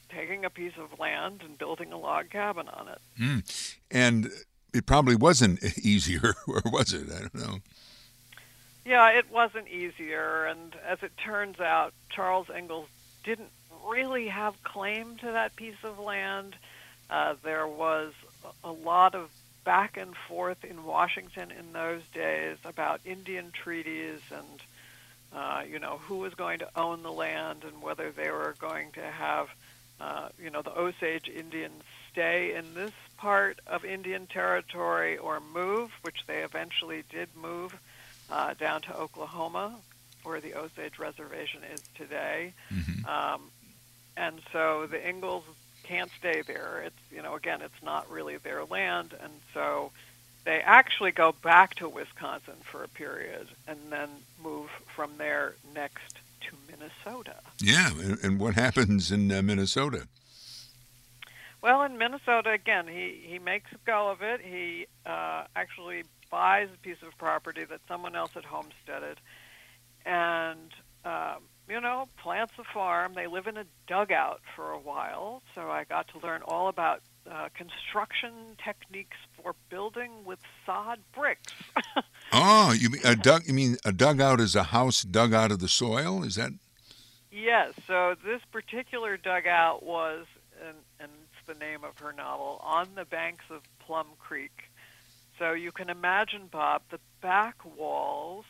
taking 0.10 0.44
a 0.44 0.50
piece 0.50 0.78
of 0.78 1.00
land 1.00 1.44
and 1.46 1.58
building 1.58 1.94
a 1.94 1.98
log 1.98 2.30
cabin 2.30 2.68
on 2.68 2.90
it. 2.90 3.00
Mm. 3.18 3.76
And 3.90 4.32
it 4.74 4.86
probably 4.86 5.16
wasn't 5.16 5.64
easier, 5.82 6.36
or 6.46 6.62
was 6.66 6.92
it? 6.94 7.08
I 7.10 7.20
don't 7.22 7.36
know. 7.36 7.60
Yeah, 8.84 9.12
it 9.12 9.32
wasn't 9.32 9.70
easier, 9.70 10.46
and 10.46 10.76
as 10.86 11.04
it 11.04 11.14
turns 11.18 11.62
out, 11.62 11.94
Charles 12.10 12.48
Ingalls 12.54 12.90
didn't 13.24 13.52
really 13.88 14.28
have 14.28 14.62
claim 14.62 15.16
to 15.22 15.28
that 15.28 15.56
piece 15.56 15.82
of 15.84 16.00
land. 16.00 16.58
Uh, 17.10 17.36
there 17.44 17.66
was 17.66 18.12
a 18.62 18.74
lot 18.74 19.16
of 19.16 19.30
back 19.66 19.98
and 19.98 20.16
forth 20.28 20.64
in 20.64 20.86
Washington 20.86 21.52
in 21.52 21.74
those 21.74 22.04
days 22.14 22.58
about 22.64 23.02
Indian 23.04 23.52
treaties 23.52 24.22
and, 24.32 24.62
uh, 25.34 25.64
you 25.70 25.80
know, 25.80 26.00
who 26.08 26.18
was 26.18 26.34
going 26.36 26.60
to 26.60 26.70
own 26.76 27.04
the 27.04 27.12
land 27.12 27.64
and 27.64 27.82
whether 27.82 28.12
they 28.12 28.30
were 28.30 28.56
going 28.60 28.92
to 28.94 29.02
have, 29.02 29.50
uh, 30.00 30.30
you 30.42 30.50
know, 30.52 30.62
the 30.62 30.78
Osage 30.78 31.28
Indians 31.28 31.84
stay 32.12 32.56
in 32.56 32.74
this 32.76 32.94
part 33.18 33.60
of 33.68 33.84
Indian 33.84 34.28
territory 34.28 35.18
or 35.18 35.42
move, 35.54 35.92
which 36.04 36.26
they 36.28 36.44
eventually 36.44 37.04
did 37.10 37.28
move 37.36 37.76
uh, 38.32 38.54
down 38.54 38.82
to 38.84 38.96
Oklahoma, 38.96 39.76
where 40.24 40.40
the 40.40 40.54
Osage 40.56 40.98
Reservation 41.00 41.62
is 41.74 41.82
today. 41.96 42.54
hmm 42.70 43.06
Um, 43.06 43.42
and 44.18 44.40
so 44.54 44.88
the 44.88 45.06
Ingalls 45.10 45.44
can't 45.88 46.12
stay 46.20 46.42
there. 46.42 46.84
It's 46.86 46.96
you 47.12 47.22
know 47.22 47.36
again, 47.36 47.62
it's 47.62 47.84
not 47.84 48.10
really 48.10 48.38
their 48.38 48.66
land, 48.66 49.14
and 49.22 49.34
so 49.54 49.92
they 50.46 50.62
actually 50.62 51.12
go 51.12 51.34
back 51.44 51.76
to 51.76 51.90
Wisconsin 51.90 52.56
for 52.64 52.84
a 52.84 52.88
period, 52.88 53.48
and 53.68 53.80
then 53.90 54.10
move 54.44 54.70
from 54.96 55.12
there 55.18 55.56
next 55.74 56.16
to 56.42 56.56
Minnesota. 56.70 57.38
Yeah. 57.60 57.90
And, 58.00 58.24
and 58.24 58.40
what 58.40 58.54
happens 58.54 59.12
in 59.12 59.32
uh, 59.32 59.42
Minnesota? 59.42 60.08
Well, 61.62 61.82
in 61.82 61.98
Minnesota, 61.98 62.52
again, 62.52 62.88
he, 62.88 63.20
he 63.26 63.40
makes 63.40 63.72
a 63.72 63.78
go 63.86 64.10
of 64.10 64.22
it. 64.22 64.40
He 64.42 64.86
uh, 65.06 65.46
actually 65.56 66.04
buys 66.30 66.70
a 66.72 66.78
piece 66.78 67.02
of 67.02 67.18
property 67.18 67.64
that 67.66 67.80
someone 67.88 68.16
else 68.16 68.32
had 68.34 68.46
homesteaded 68.46 69.18
and, 70.06 70.72
um, 71.04 71.42
you 71.68 71.82
know, 71.82 72.08
plants 72.22 72.54
a 72.60 72.64
farm. 72.74 73.14
They 73.16 73.28
live 73.28 73.48
in 73.48 73.58
a 73.58 73.66
dugout 73.88 74.42
for 74.56 74.72
a 74.72 74.80
while, 74.80 75.42
so 75.54 75.70
I 75.70 75.84
got 75.84 76.08
to 76.10 76.20
learn 76.26 76.42
all 76.44 76.68
about 76.68 77.02
uh, 77.30 77.50
construction 77.56 78.56
techniques 78.64 79.18
for 79.42 79.56
building 79.70 80.12
with 80.26 80.40
sod 80.66 81.00
bricks. 81.14 81.54
Oh, 82.32 82.72
you 82.78 82.90
mean 82.90 83.02
a 83.04 83.16
dug? 83.16 83.48
You 83.48 83.54
mean 83.54 83.78
a 83.84 83.92
dugout 83.92 84.40
is 84.40 84.56
a 84.56 84.64
house 84.64 85.02
dug 85.04 85.34
out 85.34 85.52
of 85.52 85.60
the 85.60 85.68
soil? 85.68 86.24
Is 86.24 86.36
that? 86.36 86.52
Yes, 87.32 87.74
so 87.86 88.16
this 88.24 88.42
particular 88.52 89.18
dugout 89.18 89.84
was, 89.84 90.26
and, 90.66 90.78
and 91.00 91.12
it's 91.12 91.48
the 91.48 91.60
name 91.60 91.84
of 91.84 91.98
her 92.00 92.14
novel, 92.14 92.62
on 92.64 92.90
the 92.96 93.04
banks 93.04 93.44
of 93.50 93.62
Plum 93.80 94.08
Creek. 94.20 94.70
So 95.38 95.52
you 95.52 95.74
can 95.74 95.90
imagine, 95.90 96.48
Bob, 96.50 96.84
the 96.92 97.00
back 97.22 97.58
walls 97.78 98.46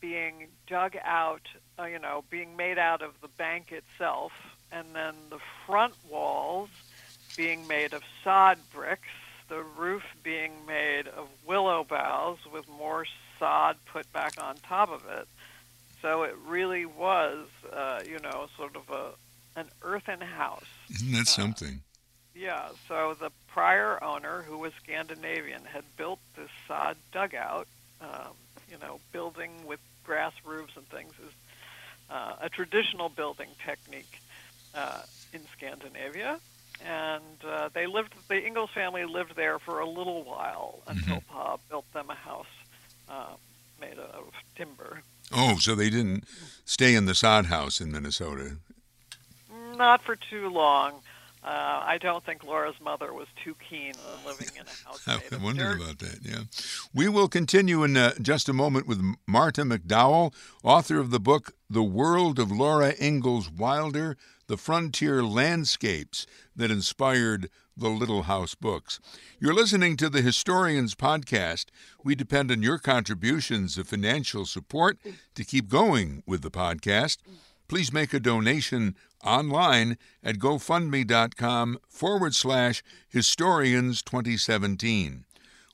being 0.00 0.48
dug 0.66 0.96
out, 1.02 1.48
uh, 1.78 1.84
you 1.84 1.98
know, 1.98 2.24
being 2.30 2.56
made 2.56 2.78
out 2.78 3.02
of 3.02 3.20
the 3.20 3.28
bank 3.28 3.72
itself, 3.72 4.32
and 4.72 4.86
then 4.94 5.14
the 5.30 5.38
front 5.66 5.94
walls 6.10 6.68
being 7.36 7.66
made 7.66 7.92
of 7.92 8.02
sod 8.24 8.58
bricks, 8.72 9.08
the 9.48 9.62
roof 9.76 10.02
being 10.22 10.52
made 10.66 11.06
of 11.06 11.28
willow 11.46 11.84
boughs 11.84 12.38
with 12.52 12.68
more 12.68 13.06
sod 13.38 13.76
put 13.86 14.12
back 14.12 14.34
on 14.42 14.56
top 14.56 14.90
of 14.90 15.04
it. 15.18 15.28
So 16.02 16.22
it 16.24 16.36
really 16.46 16.84
was, 16.84 17.46
uh, 17.72 18.00
you 18.06 18.18
know, 18.18 18.48
sort 18.56 18.76
of 18.76 18.88
a 18.90 19.12
an 19.58 19.66
earthen 19.82 20.20
house. 20.20 20.66
Isn't 20.90 21.12
that 21.12 21.26
something? 21.26 21.80
Yeah. 22.34 22.68
So 22.86 23.16
the 23.18 23.30
prior 23.48 24.02
owner, 24.02 24.42
who 24.42 24.58
was 24.58 24.72
Scandinavian, 24.82 25.64
had 25.64 25.82
built 25.96 26.20
this 26.36 26.50
sod 26.68 26.96
dugout. 27.12 27.66
Um, 28.00 28.34
you 28.70 28.78
know, 28.80 29.00
building 29.12 29.50
with 29.66 29.80
grass 30.04 30.32
roofs 30.44 30.76
and 30.76 30.86
things 30.88 31.12
is 31.24 31.32
uh, 32.10 32.34
a 32.40 32.48
traditional 32.48 33.08
building 33.08 33.48
technique 33.64 34.20
uh, 34.74 35.02
in 35.32 35.42
Scandinavia. 35.56 36.40
And 36.84 37.44
uh, 37.44 37.70
they 37.74 37.86
lived. 37.86 38.14
The 38.28 38.46
Ingalls 38.46 38.70
family 38.72 39.04
lived 39.04 39.32
there 39.34 39.58
for 39.58 39.80
a 39.80 39.88
little 39.88 40.24
while 40.24 40.82
until 40.86 41.22
Pa 41.28 41.56
built 41.68 41.86
them 41.92 42.08
a 42.08 42.14
house 42.14 42.46
uh, 43.08 43.34
made 43.80 43.98
of 43.98 44.30
timber. 44.56 45.02
Oh, 45.32 45.56
so 45.58 45.74
they 45.74 45.90
didn't 45.90 46.24
stay 46.64 46.94
in 46.94 47.06
the 47.06 47.14
sod 47.14 47.46
house 47.46 47.80
in 47.80 47.90
Minnesota. 47.90 48.58
Not 49.76 50.04
for 50.04 50.16
too 50.16 50.48
long. 50.48 51.02
Uh, 51.42 51.82
I 51.84 51.98
don't 52.00 52.24
think 52.24 52.44
Laura's 52.44 52.74
mother 52.80 53.12
was 53.12 53.28
too 53.44 53.54
keen 53.68 53.92
on 53.92 54.26
living 54.26 54.48
in 54.56 54.62
a 54.66 54.88
house 54.88 55.06
I 55.06 55.36
wondered 55.36 55.80
about 55.80 55.98
that. 56.00 56.18
Yeah, 56.22 56.42
we 56.92 57.08
will 57.08 57.28
continue 57.28 57.84
in 57.84 57.96
uh, 57.96 58.14
just 58.20 58.48
a 58.48 58.52
moment 58.52 58.86
with 58.86 59.00
Marta 59.26 59.62
McDowell, 59.62 60.34
author 60.64 60.98
of 60.98 61.10
the 61.10 61.20
book 61.20 61.52
"The 61.70 61.82
World 61.82 62.38
of 62.38 62.50
Laura 62.50 62.94
Ingalls 63.00 63.50
Wilder: 63.50 64.16
The 64.48 64.56
Frontier 64.56 65.22
Landscapes 65.22 66.26
That 66.56 66.70
Inspired 66.70 67.48
the 67.76 67.88
Little 67.88 68.22
House 68.24 68.56
Books." 68.56 68.98
You're 69.38 69.54
listening 69.54 69.96
to 69.98 70.10
the 70.10 70.22
Historians 70.22 70.96
Podcast. 70.96 71.66
We 72.02 72.16
depend 72.16 72.50
on 72.50 72.62
your 72.64 72.78
contributions 72.78 73.78
of 73.78 73.86
financial 73.86 74.44
support 74.44 74.98
to 75.36 75.44
keep 75.44 75.68
going 75.68 76.24
with 76.26 76.42
the 76.42 76.50
podcast. 76.50 77.18
Please 77.68 77.92
make 77.92 78.14
a 78.14 78.20
donation 78.20 78.94
online 79.24 79.98
at 80.22 80.36
gofundme.com 80.36 81.78
forward 81.88 82.34
slash 82.34 82.82
historians 83.08 84.02
2017. 84.02 85.24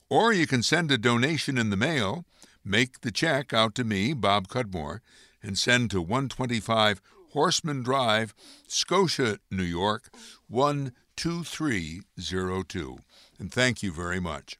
Or 0.09 0.33
you 0.33 0.45
can 0.45 0.61
send 0.61 0.91
a 0.91 0.97
donation 0.97 1.57
in 1.57 1.69
the 1.69 1.77
mail 1.77 2.25
make 2.65 3.01
the 3.01 3.11
check 3.11 3.53
out 3.53 3.75
to 3.75 3.83
me, 3.83 4.13
Bob 4.13 4.47
Cudmore, 4.47 5.01
and 5.41 5.57
send 5.57 5.89
to 5.91 6.01
125 6.01 7.01
Horseman 7.31 7.83
Drive, 7.83 8.33
Scotia, 8.67 9.39
New 9.51 9.63
York, 9.63 10.09
12302. 10.49 12.97
And 13.37 13.51
thank 13.51 13.83
you 13.83 13.91
very 13.91 14.19
much. 14.19 14.57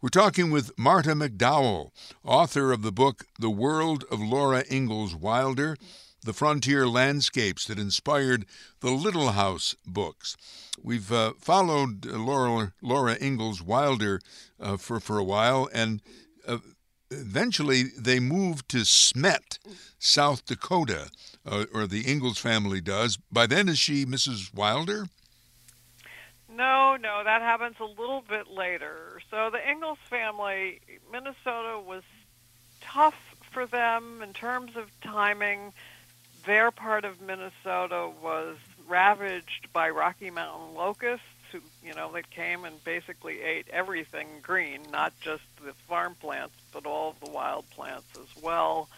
We're 0.00 0.08
talking 0.08 0.50
with 0.50 0.76
Marta 0.76 1.10
McDowell, 1.10 1.90
author 2.24 2.72
of 2.72 2.82
the 2.82 2.90
book 2.92 3.26
The 3.38 3.50
World 3.50 4.04
of 4.10 4.20
Laura 4.20 4.64
Ingalls 4.70 5.14
Wilder 5.14 5.76
the 6.24 6.32
frontier 6.32 6.88
landscapes 6.88 7.66
that 7.66 7.78
inspired 7.78 8.46
the 8.80 8.90
Little 8.90 9.32
House 9.32 9.76
books. 9.86 10.36
We've 10.82 11.12
uh, 11.12 11.34
followed 11.38 12.06
Laura, 12.06 12.72
Laura 12.82 13.16
Ingalls 13.20 13.62
Wilder 13.62 14.20
uh, 14.58 14.78
for, 14.78 14.98
for 14.98 15.18
a 15.18 15.24
while, 15.24 15.68
and 15.72 16.00
uh, 16.48 16.58
eventually 17.10 17.84
they 17.98 18.20
moved 18.20 18.68
to 18.70 18.84
Smet, 18.84 19.58
South 19.98 20.46
Dakota, 20.46 21.10
uh, 21.46 21.66
or 21.72 21.86
the 21.86 22.10
Ingalls 22.10 22.38
family 22.38 22.80
does. 22.80 23.18
By 23.30 23.46
then, 23.46 23.68
is 23.68 23.78
she 23.78 24.06
Mrs. 24.06 24.52
Wilder? 24.54 25.06
No, 26.48 26.96
no, 26.96 27.22
that 27.24 27.42
happens 27.42 27.76
a 27.80 28.00
little 28.00 28.22
bit 28.26 28.48
later. 28.48 29.20
So 29.30 29.50
the 29.50 29.68
Ingalls 29.68 29.98
family, 30.08 30.80
Minnesota 31.12 31.80
was 31.84 32.02
tough 32.80 33.34
for 33.50 33.66
them 33.66 34.20
in 34.22 34.32
terms 34.32 34.76
of 34.76 34.88
timing 35.00 35.72
their 36.46 36.70
part 36.70 37.04
of 37.04 37.20
Minnesota 37.20 38.10
was 38.22 38.56
ravaged 38.88 39.72
by 39.72 39.90
Rocky 39.90 40.30
Mountain 40.30 40.74
locusts 40.74 41.26
who, 41.52 41.60
you 41.86 41.94
know, 41.94 42.12
that 42.12 42.30
came 42.30 42.64
and 42.64 42.82
basically 42.84 43.40
ate 43.40 43.66
everything 43.70 44.26
green, 44.42 44.80
not 44.90 45.12
just 45.20 45.42
the 45.64 45.72
farm 45.88 46.14
plants, 46.20 46.54
but 46.72 46.84
all 46.86 47.10
of 47.10 47.20
the 47.20 47.30
wild 47.30 47.68
plants 47.70 48.08
as 48.18 48.42
well. 48.42 48.88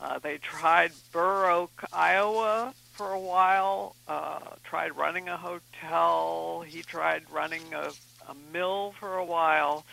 Uh, 0.00 0.18
they 0.18 0.38
tried 0.38 0.92
Burr 1.12 1.50
Oak, 1.50 1.84
Iowa 1.92 2.72
for 2.92 3.12
a 3.12 3.18
while, 3.18 3.94
uh, 4.06 4.40
tried 4.64 4.96
running 4.96 5.28
a 5.28 5.36
hotel. 5.36 6.64
He 6.66 6.82
tried 6.82 7.24
running 7.30 7.74
a, 7.74 7.90
a 8.28 8.34
mill 8.52 8.94
for 8.98 9.16
a 9.16 9.24
while. 9.24 9.84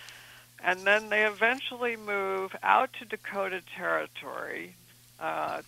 And 0.63 0.81
then 0.81 1.09
they 1.09 1.25
eventually 1.25 1.95
move 1.95 2.55
out 2.63 2.91
to 2.99 3.05
Dakota 3.05 3.61
Territory 3.75 4.75
uh, 5.19 5.61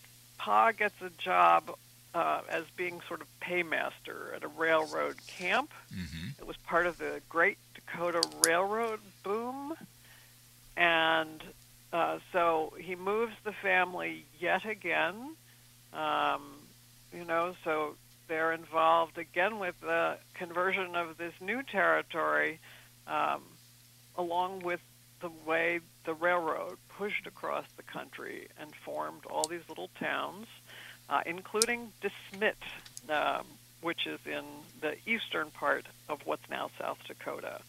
Pa 0.48 0.72
gets 0.72 0.96
a 1.02 1.10
job 1.10 1.76
uh, 2.14 2.40
as 2.48 2.64
being 2.78 3.02
sort 3.06 3.20
of 3.20 3.28
paymaster 3.42 4.34
at 4.34 4.46
a 4.46 4.48
railroad 4.48 5.18
camp. 5.28 5.74
Mm-hmm. 5.94 6.40
It 6.40 6.48
was 6.48 6.56
part 6.56 6.88
of 6.88 6.98
the 6.98 7.20
Great 7.28 7.58
Dakota 7.76 8.26
Railroad 8.46 9.02
boom. 9.24 9.74
And 10.78 11.44
uh, 11.92 12.20
so 12.32 12.72
he 12.80 12.96
moves 12.96 13.34
the 13.44 13.52
family 13.52 14.24
yet 14.40 14.64
again. 14.64 15.36
Um, 15.92 16.44
you 17.14 17.26
know, 17.26 17.54
so 17.66 17.98
they're 18.30 18.54
involved 18.54 19.18
again 19.18 19.60
with 19.60 19.76
the 19.82 20.16
conversion 20.34 20.96
of 20.96 21.18
this 21.18 21.34
new 21.42 21.62
territory, 21.62 22.60
um, 23.06 23.42
along 24.16 24.62
with 24.62 24.80
the 25.20 25.30
way 25.46 25.80
the 26.06 26.14
railroad 26.14 26.78
pushed 26.98 27.28
across 27.28 27.66
the 27.76 27.84
country 27.84 28.48
and 28.60 28.74
formed 28.76 29.26
all 29.26 29.48
these 29.48 29.68
little 29.70 29.90
towns, 30.00 30.48
uh, 31.10 31.22
including 31.26 31.92
DeSmet, 32.02 32.54
um, 33.10 33.46
which 33.82 34.08
is 34.08 34.20
in 34.26 34.44
the 34.82 34.96
eastern 35.06 35.52
part 35.52 35.86
of 36.10 36.26
what's 36.26 36.50
now 36.50 36.70
South 36.80 37.00
Dakota. 37.08 37.62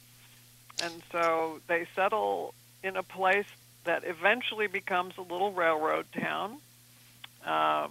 And 0.83 1.03
so 1.11 1.61
they 1.67 1.87
settle 1.95 2.55
in 2.83 2.97
a 2.97 3.03
place 3.03 3.47
that 3.85 4.05
eventually 4.05 4.67
becomes 4.67 5.17
a 5.19 5.23
little 5.23 5.53
railroad 5.53 6.07
town. 6.13 6.59
Um, 7.45 7.91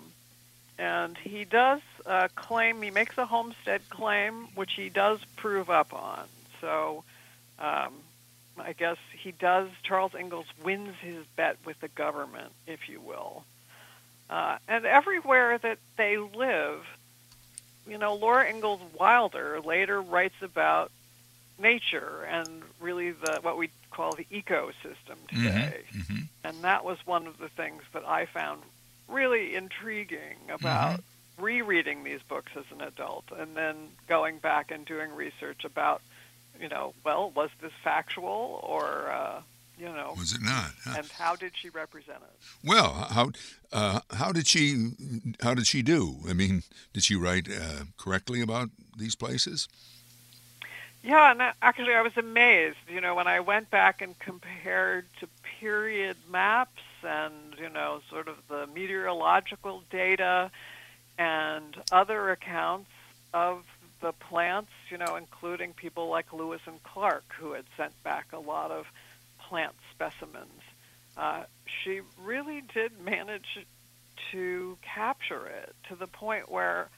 and 0.78 1.18
he 1.18 1.44
does 1.44 1.82
uh, 2.06 2.28
claim, 2.36 2.82
he 2.82 2.92
makes 2.92 3.18
a 3.18 3.26
homestead 3.26 3.82
claim, 3.90 4.48
which 4.56 4.74
he 4.74 4.90
does 4.90 5.20
prove 5.36 5.70
up 5.70 5.94
on. 5.94 6.28
So 6.62 7.04
um, 7.60 7.94
I 8.60 8.74
guess 8.74 8.98
he 9.12 9.32
does. 9.32 9.70
Charles 9.84 10.14
Ingalls 10.14 10.48
wins 10.64 10.96
his 11.02 11.26
bet 11.36 11.58
with 11.66 11.80
the 11.80 11.88
government, 11.88 12.52
if 12.66 12.90
you 12.90 13.00
will. 13.00 13.44
Uh, 14.30 14.58
and 14.68 14.86
everywhere 14.86 15.58
that 15.58 15.80
they 15.96 16.18
live, 16.18 16.86
you 17.88 17.98
know, 17.98 18.16
Laura 18.16 18.50
Ingalls 18.50 18.82
Wilder 19.00 19.62
later 19.62 20.02
writes 20.02 20.36
about 20.42 20.92
nature 21.60 22.28
and 22.30 22.62
really 22.80 23.12
the 23.12 23.40
what 23.42 23.58
we 23.58 23.70
call 23.92 24.16
the 24.16 24.26
ecosystem 24.26 25.18
mm-hmm, 25.28 25.44
today. 25.44 25.82
Mm-hmm, 25.92 26.00
mm-hmm. 26.14 26.24
And 26.44 26.64
that 26.64 26.84
was 26.84 26.98
one 27.06 27.28
of 27.28 27.38
the 27.38 27.50
things 27.50 27.84
that 27.94 28.06
I 28.06 28.26
found 28.26 28.62
really 29.08 29.56
intriguing 29.56 30.38
about 30.50 31.00
mm-hmm. 31.00 31.44
rereading 31.44 32.04
these 32.04 32.22
books 32.28 32.52
as 32.56 32.66
an 32.72 32.82
adult 32.82 33.26
and 33.36 33.56
then 33.56 33.76
going 34.08 34.38
back 34.38 34.72
and 34.72 34.86
doing 34.86 35.14
research 35.14 35.64
about 35.64 36.02
you 36.60 36.70
know, 36.70 36.94
well, 37.04 37.32
was 37.36 37.50
this 37.62 37.72
factual 37.84 38.60
or, 38.64 39.12
uh, 39.12 39.42
you 39.78 39.86
know, 39.86 40.14
was 40.18 40.34
it 40.34 40.42
not? 40.42 40.72
Huh? 40.84 40.96
And 40.98 41.08
how 41.08 41.36
did 41.36 41.54
she 41.56 41.70
represent 41.70 42.18
it? 42.18 42.68
Well, 42.68 42.92
how 43.12 43.32
uh, 43.72 44.00
how 44.12 44.32
did 44.32 44.48
she 44.48 44.92
how 45.42 45.54
did 45.54 45.68
she 45.68 45.84
do? 45.84 46.18
I 46.28 46.34
mean, 46.34 46.64
did 46.94 47.04
she 47.04 47.16
write 47.16 47.48
uh, 47.50 47.84
correctly 47.98 48.42
about 48.42 48.70
these 48.98 49.16
places? 49.16 49.68
Yeah, 51.04 51.32
and 51.32 51.42
actually, 51.62 51.94
I 51.94 52.02
was 52.02 52.18
amazed. 52.18 52.78
You 52.90 53.02
know, 53.02 53.14
when 53.16 53.28
I 53.28 53.40
went 53.40 53.70
back 53.70 54.02
and 54.02 54.18
compared 54.18 55.06
to 55.20 55.28
period 55.60 56.18
maps 56.30 56.82
and 57.04 57.34
you 57.60 57.70
know, 57.70 58.02
sort 58.10 58.28
of 58.28 58.36
the 58.50 58.68
meteorological 58.74 59.84
data 59.92 60.50
and 61.20 61.78
other 61.92 62.32
accounts 62.32 62.90
of 63.34 63.64
the 64.02 64.14
plants, 64.14 64.72
you 64.90 64.98
know, 64.98 65.16
including 65.16 65.74
people 65.74 66.10
like 66.10 66.32
Lewis 66.34 66.62
and 66.66 66.82
Clark, 66.84 67.26
who 67.40 67.54
had 67.54 67.66
sent 67.76 67.92
back 68.04 68.28
a 68.34 68.40
lot 68.40 68.72
of 68.72 68.86
plant 69.48 69.74
specimens. 69.94 70.62
Uh, 71.16 71.44
she 71.84 72.02
really 72.24 72.62
did 72.74 73.00
manage 73.02 73.66
to 74.32 74.78
capture 74.82 75.48
it 75.48 75.76
to 75.90 75.96
the 75.96 76.08
point 76.08 76.52
where 76.52 76.90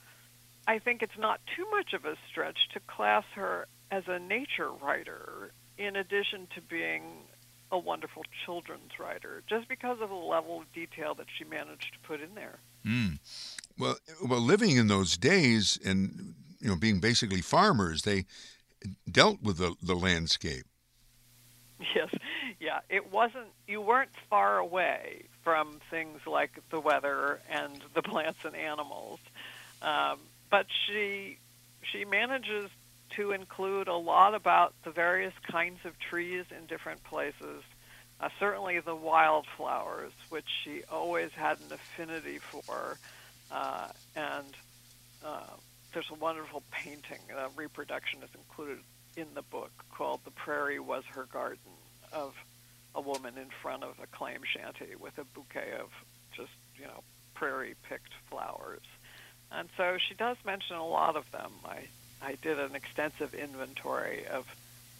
I 0.67 0.79
think 0.79 1.01
it's 1.01 1.17
not 1.17 1.39
too 1.55 1.65
much 1.71 1.93
of 1.93 2.05
a 2.05 2.15
stretch 2.29 2.57
to 2.73 2.79
class 2.81 3.23
her 3.35 3.67
as 3.91 4.03
a 4.07 4.19
nature 4.19 4.69
writer, 4.71 5.51
in 5.77 5.95
addition 5.95 6.47
to 6.55 6.61
being 6.61 7.03
a 7.71 7.77
wonderful 7.77 8.23
children's 8.45 8.99
writer, 8.99 9.43
just 9.47 9.67
because 9.67 10.01
of 10.01 10.09
the 10.09 10.15
level 10.15 10.59
of 10.59 10.71
detail 10.73 11.13
that 11.15 11.27
she 11.37 11.43
managed 11.43 11.93
to 11.93 11.99
put 12.07 12.21
in 12.21 12.35
there. 12.35 12.59
Mm. 12.85 13.19
Well, 13.77 13.97
well, 14.27 14.41
living 14.41 14.75
in 14.75 14.87
those 14.87 15.17
days 15.17 15.79
and 15.83 16.33
you 16.59 16.69
know, 16.69 16.75
being 16.75 16.99
basically 16.99 17.41
farmers, 17.41 18.03
they 18.03 18.25
dealt 19.09 19.41
with 19.41 19.57
the, 19.57 19.75
the 19.81 19.95
landscape. 19.95 20.65
Yes, 21.95 22.09
yeah. 22.59 22.79
It 22.89 23.11
wasn't, 23.11 23.47
you 23.67 23.81
weren't 23.81 24.09
far 24.29 24.57
away 24.57 25.23
from 25.43 25.79
things 25.89 26.19
like 26.27 26.51
the 26.69 26.79
weather 26.79 27.39
and 27.49 27.81
the 27.93 28.01
plants 28.01 28.43
and 28.43 28.55
animals. 28.55 29.19
Um, 29.81 30.19
but 30.49 30.65
she, 30.85 31.37
she 31.81 32.03
manages 32.03 32.69
to 33.11 33.31
include 33.31 33.87
a 33.87 33.95
lot 33.95 34.35
about 34.35 34.73
the 34.83 34.91
various 34.91 35.33
kinds 35.49 35.79
of 35.85 35.97
trees 35.99 36.45
in 36.57 36.65
different 36.67 37.03
places. 37.03 37.63
Uh, 38.19 38.29
certainly 38.39 38.79
the 38.79 38.95
wildflowers, 38.95 40.11
which 40.29 40.47
she 40.63 40.83
always 40.91 41.31
had 41.31 41.57
an 41.59 41.73
affinity 41.73 42.39
for, 42.39 42.97
uh, 43.51 43.87
and 44.15 44.45
uh, 45.25 45.55
there's 45.99 46.17
a 46.17 46.23
wonderful 46.23 46.63
painting, 46.71 47.19
a 47.37 47.49
reproduction 47.57 48.23
is 48.23 48.29
included 48.33 48.77
in 49.17 49.27
the 49.33 49.41
book 49.41 49.71
called 49.93 50.21
"The 50.23 50.31
Prairie 50.31 50.79
Was 50.79 51.03
Her 51.13 51.25
Garden" 51.25 51.73
of 52.13 52.33
a 52.95 53.01
woman 53.01 53.37
in 53.37 53.49
front 53.61 53.83
of 53.83 53.99
a 54.01 54.07
claim 54.07 54.39
shanty 54.45 54.95
with 54.97 55.17
a 55.17 55.25
bouquet 55.25 55.73
of 55.77 55.89
just 56.33 56.53
you 56.77 56.85
know 56.85 57.03
prairie 57.33 57.75
picked 57.83 58.13
flowers, 58.29 58.83
and 59.51 59.67
so 59.75 59.97
she 59.97 60.13
does 60.13 60.37
mention 60.45 60.77
a 60.77 60.87
lot 60.87 61.17
of 61.17 61.29
them. 61.33 61.51
I 61.65 61.89
I 62.21 62.35
did 62.41 62.59
an 62.59 62.75
extensive 62.75 63.33
inventory 63.33 64.25
of 64.25 64.47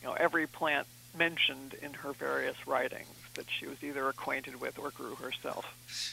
you 0.01 0.09
know 0.09 0.15
every 0.15 0.47
plant 0.47 0.85
mentioned 1.17 1.75
in 1.81 1.93
her 1.93 2.11
various 2.11 2.67
writings 2.67 3.07
that 3.35 3.45
she 3.49 3.67
was 3.67 3.81
either 3.85 4.09
acquainted 4.09 4.59
with 4.59 4.77
or 4.77 4.91
grew 4.91 5.15
herself. 5.15 5.65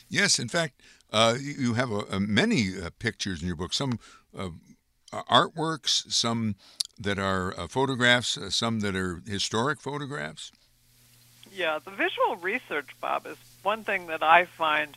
Yes, 0.09 0.38
in 0.38 0.49
fact, 0.49 0.81
uh, 1.12 1.35
you 1.40 1.75
have 1.75 1.90
a, 1.90 2.03
a 2.09 2.20
many 2.20 2.81
uh, 2.81 2.90
pictures 3.01 3.40
in 3.40 3.49
your 3.49 3.57
book. 3.57 3.72
Some 3.72 3.99
uh, 4.37 4.51
artworks, 5.24 6.11
some 6.12 6.55
that 6.98 7.18
are 7.18 7.59
uh, 7.59 7.68
photographs, 7.68 8.38
uh, 8.38 8.50
some 8.50 8.81
that 8.81 8.96
are 8.96 9.22
historic 9.26 9.81
photographs. 9.81 10.52
Yeah, 11.55 11.79
the 11.85 11.90
visual 11.90 12.37
research, 12.37 12.88
Bob, 13.00 13.26
is 13.26 13.37
one 13.62 13.85
thing 13.85 14.07
that 14.09 14.22
I 14.22 14.44
find 14.44 14.96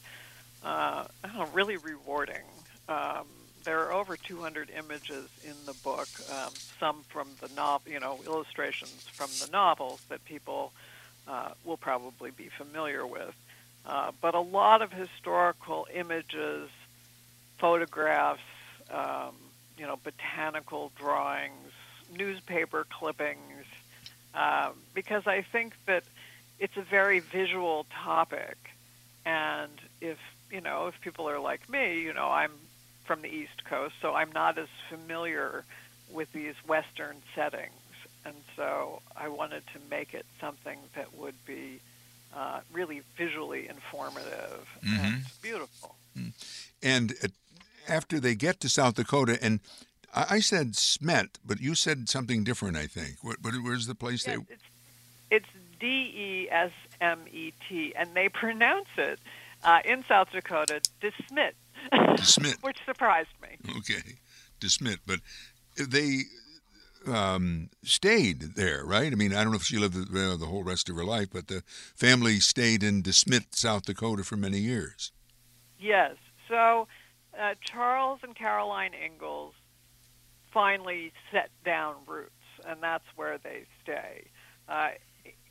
uh, 0.63 1.05
I 1.23 1.37
know, 1.37 1.47
really 1.53 1.77
rewarding. 1.77 2.43
Um, 2.87 3.25
there 3.63 3.79
are 3.85 3.93
over 3.93 4.17
200 4.17 4.69
images 4.77 5.29
in 5.43 5.53
the 5.65 5.73
book, 5.73 6.07
um, 6.31 6.51
some 6.79 7.03
from 7.09 7.27
the 7.41 7.49
novel, 7.55 7.91
you 7.91 7.99
know, 7.99 8.19
illustrations 8.25 9.05
from 9.11 9.29
the 9.45 9.51
novels 9.51 10.01
that 10.09 10.23
people 10.25 10.71
uh, 11.27 11.51
will 11.63 11.77
probably 11.77 12.31
be 12.31 12.49
familiar 12.49 13.05
with. 13.05 13.35
uh, 13.85 14.11
but 14.21 14.35
a 14.35 14.39
lot 14.39 14.81
of 14.81 14.91
historical 14.91 15.87
images, 15.93 16.69
photographs, 17.57 18.41
um, 18.91 19.35
you 19.79 19.87
know, 19.87 19.97
botanical 20.03 20.91
drawings, 20.97 21.71
newspaper 22.15 22.85
clippings, 22.89 23.65
um, 24.35 24.73
because 24.93 25.25
I 25.25 25.41
think 25.41 25.73
that 25.85 26.03
it's 26.59 26.75
a 26.77 26.81
very 26.81 27.19
visual 27.19 27.85
topic, 27.91 28.57
and 29.25 29.71
if 30.01 30.17
you 30.51 30.61
know, 30.61 30.87
if 30.87 30.99
people 31.01 31.29
are 31.29 31.39
like 31.39 31.69
me, 31.69 32.01
you 32.01 32.13
know, 32.13 32.27
I'm 32.27 32.51
from 33.05 33.21
the 33.21 33.29
East 33.29 33.63
Coast, 33.65 33.95
so 34.01 34.13
I'm 34.13 34.31
not 34.33 34.57
as 34.57 34.67
familiar 34.89 35.63
with 36.11 36.31
these 36.33 36.55
Western 36.67 37.17
settings, 37.33 37.71
and 38.25 38.35
so 38.55 39.01
I 39.15 39.29
wanted 39.29 39.63
to 39.73 39.79
make 39.89 40.13
it 40.13 40.25
something 40.41 40.77
that 40.95 41.15
would 41.17 41.35
be 41.45 41.79
uh, 42.35 42.59
really 42.73 43.01
visually 43.17 43.67
informative 43.67 44.67
mm-hmm. 44.83 45.05
and 45.05 45.23
beautiful. 45.41 45.95
Mm. 46.17 46.31
And 46.83 47.13
uh, 47.23 47.27
after 47.89 48.19
they 48.19 48.35
get 48.35 48.59
to 48.61 48.69
South 48.69 48.95
Dakota, 48.95 49.37
and 49.41 49.59
I 50.13 50.39
said 50.39 50.75
Smet, 50.75 51.37
but 51.45 51.59
you 51.59 51.75
said 51.75 52.09
something 52.09 52.43
different. 52.43 52.77
I 52.77 52.87
think. 52.87 53.17
What, 53.21 53.37
where's 53.43 53.87
the 53.87 53.95
place 53.95 54.23
they? 54.23 54.33
It's, 54.33 54.63
it's 55.31 55.45
D 55.79 55.87
E 55.87 56.47
S 56.51 56.71
M 57.01 57.19
E 57.31 57.53
T, 57.67 57.93
and 57.95 58.09
they 58.13 58.29
pronounce 58.33 58.89
it 58.97 59.19
uh, 59.63 59.79
in 59.85 60.03
South 60.07 60.31
Dakota 60.31 60.81
DeSmit, 61.01 61.51
DeSmit, 61.91 62.55
which 62.63 62.77
surprised 62.85 63.29
me. 63.41 63.57
Okay, 63.77 64.17
DeSmit, 64.59 64.99
but 65.05 65.19
they 65.77 66.21
um, 67.07 67.69
stayed 67.83 68.55
there, 68.55 68.83
right? 68.85 69.11
I 69.11 69.15
mean, 69.15 69.33
I 69.33 69.43
don't 69.43 69.51
know 69.51 69.57
if 69.57 69.63
she 69.63 69.77
lived 69.77 70.13
there 70.13 70.35
the 70.37 70.45
whole 70.45 70.63
rest 70.63 70.89
of 70.89 70.95
her 70.95 71.05
life, 71.05 71.27
but 71.31 71.47
the 71.47 71.63
family 71.95 72.39
stayed 72.39 72.83
in 72.83 73.03
DeSmit, 73.03 73.55
South 73.55 73.85
Dakota, 73.85 74.23
for 74.23 74.37
many 74.37 74.59
years. 74.59 75.11
Yes. 75.79 76.15
So 76.47 76.87
uh, 77.37 77.55
Charles 77.61 78.19
and 78.23 78.35
Caroline 78.35 78.91
Ingalls 78.93 79.53
finally 80.51 81.11
set 81.31 81.49
down 81.65 81.95
roots, 82.07 82.31
and 82.65 82.81
that's 82.81 83.05
where 83.15 83.37
they 83.37 83.65
stay. 83.83 84.25
Uh, 84.67 84.89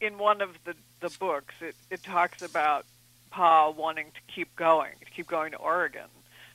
in 0.00 0.18
one 0.18 0.40
of 0.40 0.50
the, 0.64 0.74
the 1.00 1.10
books, 1.18 1.54
it, 1.60 1.74
it 1.90 2.02
talks 2.02 2.42
about 2.42 2.84
Pa 3.30 3.70
wanting 3.70 4.06
to 4.06 4.34
keep 4.34 4.54
going, 4.56 4.92
to 5.04 5.10
keep 5.10 5.26
going 5.26 5.52
to 5.52 5.58
Oregon, 5.58 6.08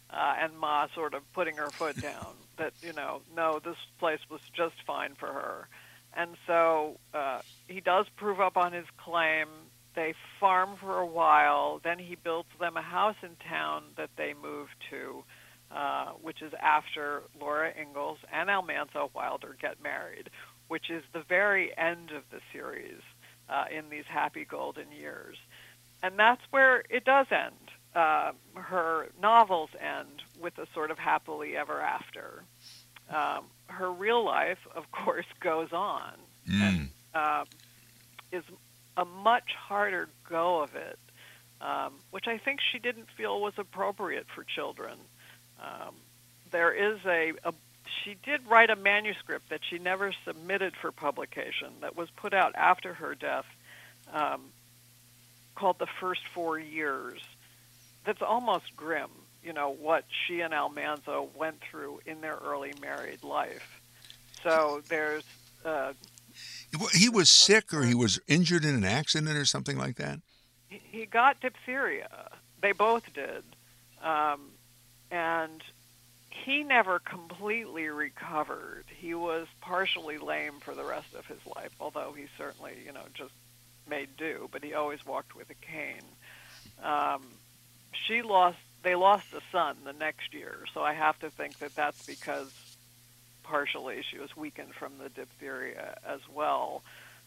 uh, 0.10 0.36
and 0.40 0.58
Ma 0.58 0.88
sort 0.94 1.14
of 1.14 1.22
putting 1.34 1.58
her 1.58 1.70
foot 1.70 1.98
down 2.02 2.34
that, 2.58 2.74
you 2.82 2.94
know, 2.94 3.22
no, 3.36 3.60
this 3.60 3.78
place 4.00 4.20
was 4.30 4.42
just 4.54 4.76
fine 4.86 5.16
for 5.16 5.28
her. 5.28 5.68
And 6.16 6.36
so 6.46 7.00
uh, 7.14 7.42
he 7.68 7.82
does 7.82 8.06
prove 8.16 8.40
up 8.40 8.58
on 8.58 8.72
his 8.74 8.86
claim. 8.98 9.48
They 9.96 10.14
farm 10.40 10.76
for 10.80 11.00
a 11.00 11.06
while. 11.06 11.80
Then 11.84 12.00
he 12.00 12.16
builds 12.16 12.50
them 12.60 12.78
a 12.78 12.82
house 12.82 13.16
in 13.22 13.36
town 13.48 13.84
that 13.98 14.10
they 14.18 14.34
move 14.34 14.70
to, 14.90 15.24
uh, 15.72 16.12
which 16.22 16.42
is 16.42 16.54
after 16.60 17.24
Laura 17.40 17.72
Ingalls 17.80 18.20
and 18.32 18.50
Almanzo 18.50 19.12
Wilder 19.14 19.56
get 19.62 19.82
married, 19.84 20.30
which 20.68 20.90
is 20.90 21.04
the 21.14 21.22
very 21.22 21.76
end 21.78 22.12
of 22.12 22.24
the 22.32 22.40
series 22.52 23.02
uh, 23.50 23.66
in 23.72 23.90
these 23.90 24.06
happy 24.08 24.46
golden 24.46 24.92
years. 24.92 25.38
And 26.02 26.18
that's 26.18 26.42
where 26.50 26.84
it 26.90 27.06
does 27.06 27.28
end. 27.32 27.54
Uh, 27.96 28.32
her 28.56 29.10
novels 29.22 29.70
end 29.80 30.24
with 30.42 30.58
a 30.58 30.68
sort 30.74 30.90
of 30.90 30.98
happily 30.98 31.56
ever 31.56 31.80
after. 31.80 32.44
Um, 33.10 33.46
her 33.68 33.92
real 33.92 34.26
life, 34.26 34.58
of 34.76 34.92
course, 34.92 35.26
goes 35.40 35.72
on 35.72 36.14
mm. 36.50 36.62
and 36.62 36.90
um, 37.14 37.46
is 38.32 38.44
a 38.98 39.06
much 39.06 39.54
harder 39.56 40.10
go 40.30 40.62
of 40.62 40.76
it, 40.76 41.00
um, 41.62 41.94
which 42.12 42.28
I 42.28 42.38
think 42.38 42.60
she 42.72 42.80
didn't 42.80 43.08
feel 43.18 43.42
was 43.42 43.54
appropriate 43.58 44.28
for 44.34 44.44
children. 44.44 44.98
Um, 45.62 45.96
there 46.52 46.72
is 46.72 47.00
a, 47.06 47.34
a 47.44 47.54
she 48.04 48.16
did 48.24 48.48
write 48.48 48.70
a 48.70 48.76
manuscript 48.76 49.50
that 49.50 49.62
she 49.70 49.78
never 49.78 50.14
submitted 50.26 50.74
for 50.76 50.92
publication 50.92 51.70
that 51.82 51.96
was 51.96 52.10
put 52.12 52.34
out 52.34 52.54
after 52.56 52.94
her 52.94 53.16
death 53.16 53.46
um, 54.12 54.42
called 55.56 55.80
The 55.80 55.88
First 56.00 56.22
Four 56.34 56.60
Years. 56.60 57.22
That's 58.06 58.22
almost 58.22 58.76
grim, 58.76 59.10
you 59.44 59.54
know, 59.54 59.70
what 59.70 60.06
she 60.26 60.42
and 60.42 60.54
Almanzo 60.54 61.30
went 61.36 61.62
through 61.62 62.02
in 62.06 62.22
their 62.22 62.36
early 62.36 62.74
married 62.82 63.24
life. 63.24 63.82
So 64.44 64.82
there's. 64.90 65.24
Uh, 65.64 65.94
he 66.94 67.10
was 67.10 67.30
sick 67.30 67.74
or 67.74 67.84
he 67.84 67.96
was 67.96 68.20
injured 68.28 68.66
in 68.66 68.76
an 68.76 68.84
accident 68.84 69.38
or 69.38 69.46
something 69.46 69.78
like 69.78 69.96
that? 69.98 70.20
He 70.70 71.06
got 71.06 71.40
diphtheria. 71.40 72.30
They 72.62 72.72
both 72.72 73.14
did. 73.14 73.44
Um, 74.02 74.52
and 75.12 75.62
he 76.30 76.64
never 76.64 77.00
completely 77.00 77.88
recovered. 77.88 78.86
He 78.88 79.14
was 79.14 79.48
partially 79.62 80.18
lame 80.18 80.60
for 80.60 80.74
the 80.74 80.84
rest 80.84 81.14
of 81.14 81.26
his 81.28 81.40
life, 81.56 81.72
although 81.80 82.14
he 82.14 82.26
certainly, 82.38 82.74
you 82.86 82.92
know, 82.92 83.04
just 83.14 83.34
made 83.88 84.10
do. 84.18 84.50
But 84.52 84.64
he 84.64 84.74
always 84.74 85.06
walked 85.06 85.36
with 85.36 85.50
a 85.50 85.56
cane. 85.56 86.02
Um, 86.84 87.24
she 87.94 88.22
lost. 88.22 88.58
They 88.82 88.96
lost 88.96 89.28
a 89.34 89.40
son 89.52 89.78
the 89.86 89.94
next 89.94 90.34
year, 90.34 90.66
so 90.74 90.82
I 90.82 90.94
have 90.94 91.18
to 91.20 91.30
think 91.30 91.60
that 91.60 91.74
that's 91.74 92.06
because 92.06 92.52
partially 93.44 94.02
she 94.10 94.18
was 94.18 94.36
weakened 94.36 94.74
from 94.74 94.94
the 94.98 95.10
diphtheria 95.10 95.98
as 96.06 96.22
well. 96.34 96.84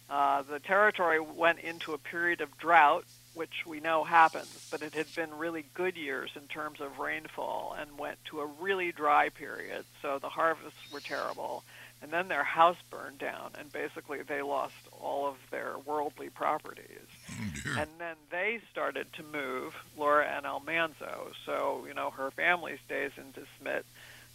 Uh, 0.08 0.42
the 0.42 0.60
territory 0.60 1.20
went 1.20 1.58
into 1.60 1.92
a 1.92 1.98
period 1.98 2.40
of 2.40 2.56
drought 2.58 3.04
which 3.36 3.66
we 3.66 3.80
know 3.80 4.02
happens, 4.02 4.66
but 4.70 4.80
it 4.80 4.94
had 4.94 5.14
been 5.14 5.36
really 5.36 5.66
good 5.74 5.96
years 5.96 6.30
in 6.34 6.48
terms 6.48 6.80
of 6.80 6.98
rainfall 6.98 7.76
and 7.78 7.98
went 7.98 8.16
to 8.24 8.40
a 8.40 8.46
really 8.46 8.92
dry 8.92 9.28
period. 9.28 9.84
So 10.00 10.18
the 10.18 10.30
harvests 10.30 10.90
were 10.90 11.00
terrible. 11.00 11.62
And 12.00 12.10
then 12.10 12.28
their 12.28 12.44
house 12.44 12.76
burned 12.90 13.18
down, 13.18 13.52
and 13.58 13.72
basically 13.72 14.22
they 14.22 14.40
lost 14.40 14.74
all 15.00 15.26
of 15.26 15.36
their 15.50 15.74
worldly 15.84 16.30
properties. 16.30 17.06
Oh 17.28 17.76
and 17.78 17.90
then 17.98 18.16
they 18.30 18.60
started 18.70 19.12
to 19.14 19.22
move, 19.22 19.74
Laura 19.98 20.26
and 20.26 20.46
Almanzo. 20.46 21.32
So, 21.44 21.84
you 21.86 21.94
know, 21.94 22.10
her 22.10 22.30
family 22.30 22.78
stays 22.86 23.12
in 23.16 23.32
DeSmit. 23.32 23.82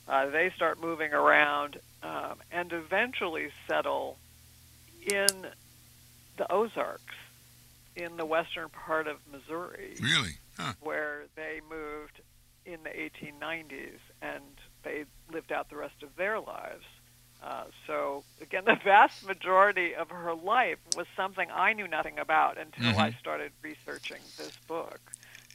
Uh, 0.07 0.27
they 0.27 0.51
start 0.55 0.81
moving 0.81 1.13
around 1.13 1.79
um, 2.03 2.35
and 2.51 2.73
eventually 2.73 3.49
settle 3.67 4.17
in 5.05 5.47
the 6.37 6.51
Ozarks 6.51 7.15
in 7.95 8.17
the 8.17 8.25
western 8.25 8.69
part 8.69 9.07
of 9.07 9.17
Missouri. 9.31 9.95
Really? 10.01 10.31
Huh. 10.57 10.73
Where 10.81 11.25
they 11.35 11.61
moved 11.69 12.21
in 12.65 12.79
the 12.83 12.89
1890s 12.89 13.99
and 14.21 14.43
they 14.83 15.05
lived 15.31 15.51
out 15.51 15.69
the 15.69 15.75
rest 15.75 16.03
of 16.03 16.15
their 16.15 16.39
lives. 16.39 16.85
Uh, 17.43 17.63
so 17.87 18.23
again, 18.41 18.63
the 18.65 18.77
vast 18.83 19.25
majority 19.25 19.95
of 19.95 20.09
her 20.09 20.33
life 20.33 20.77
was 20.95 21.07
something 21.15 21.49
I 21.53 21.73
knew 21.73 21.87
nothing 21.87 22.19
about 22.19 22.57
until 22.57 22.91
mm-hmm. 22.91 22.99
I 22.99 23.15
started 23.19 23.51
researching 23.61 24.21
this 24.37 24.55
book, 24.67 24.99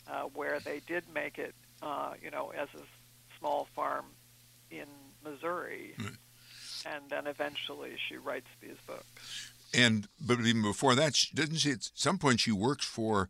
uh, 0.08 0.24
where 0.34 0.60
they 0.60 0.80
did 0.86 1.04
make 1.14 1.38
it, 1.38 1.54
uh, 1.82 2.12
you 2.22 2.30
know, 2.30 2.52
as 2.56 2.68
a 2.74 2.82
small 3.38 3.68
farm 3.74 4.04
in 4.70 4.86
Missouri, 5.24 5.94
right. 5.98 6.10
and 6.86 7.04
then 7.08 7.26
eventually 7.26 7.92
she 8.08 8.16
writes 8.16 8.48
these 8.60 8.76
books. 8.86 9.52
And 9.74 10.08
but 10.20 10.40
even 10.40 10.62
before 10.62 10.94
that, 10.94 11.18
doesn't 11.34 11.56
she? 11.56 11.72
At 11.72 11.90
some 11.94 12.18
point, 12.18 12.40
she 12.40 12.52
works 12.52 12.84
for 12.84 13.28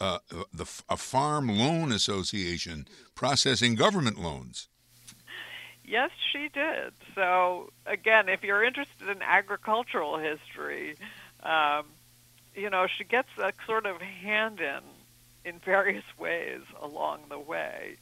uh, 0.00 0.18
the 0.52 0.66
a 0.88 0.96
farm 0.96 1.48
loan 1.48 1.92
association 1.92 2.86
processing 3.14 3.74
government 3.74 4.18
loans. 4.18 4.68
Yes, 5.84 6.10
she 6.32 6.48
did. 6.48 6.94
So 7.14 7.70
again, 7.86 8.28
if 8.28 8.42
you're 8.42 8.64
interested 8.64 9.08
in 9.08 9.20
agricultural 9.22 10.18
history, 10.18 10.96
um, 11.42 11.84
you 12.54 12.70
know 12.70 12.86
she 12.86 13.04
gets 13.04 13.28
a 13.38 13.52
sort 13.66 13.86
of 13.86 14.00
hand 14.00 14.60
in 14.60 14.80
in 15.44 15.58
various 15.58 16.04
ways 16.18 16.62
along 16.80 17.24
the 17.28 17.38
way. 17.38 17.96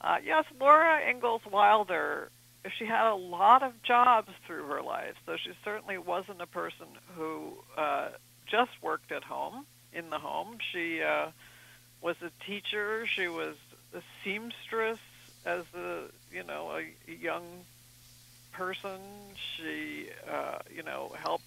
Uh, 0.00 0.16
yes, 0.24 0.44
Laura 0.60 1.00
Ingalls 1.08 1.42
Wilder 1.50 2.30
she 2.78 2.86
had 2.86 3.10
a 3.10 3.14
lot 3.14 3.62
of 3.62 3.72
jobs 3.82 4.30
through 4.46 4.66
her 4.66 4.82
life, 4.82 5.14
so 5.24 5.36
she 5.36 5.50
certainly 5.64 5.98
wasn't 5.98 6.40
a 6.40 6.46
person 6.46 6.86
who 7.14 7.52
uh, 7.76 8.08
just 8.50 8.70
worked 8.82 9.12
at 9.12 9.22
home 9.22 9.66
in 9.92 10.10
the 10.10 10.18
home. 10.18 10.58
She 10.72 11.02
uh, 11.02 11.30
was 12.00 12.16
a 12.22 12.30
teacher. 12.44 13.06
She 13.16 13.28
was 13.28 13.56
a 13.94 14.00
seamstress 14.24 14.98
as 15.44 15.64
a 15.74 16.04
you 16.32 16.42
know 16.42 16.72
a 16.76 17.12
young 17.12 17.64
person. 18.52 19.00
She 19.56 20.08
uh, 20.30 20.58
you 20.74 20.82
know 20.82 21.12
helped 21.16 21.44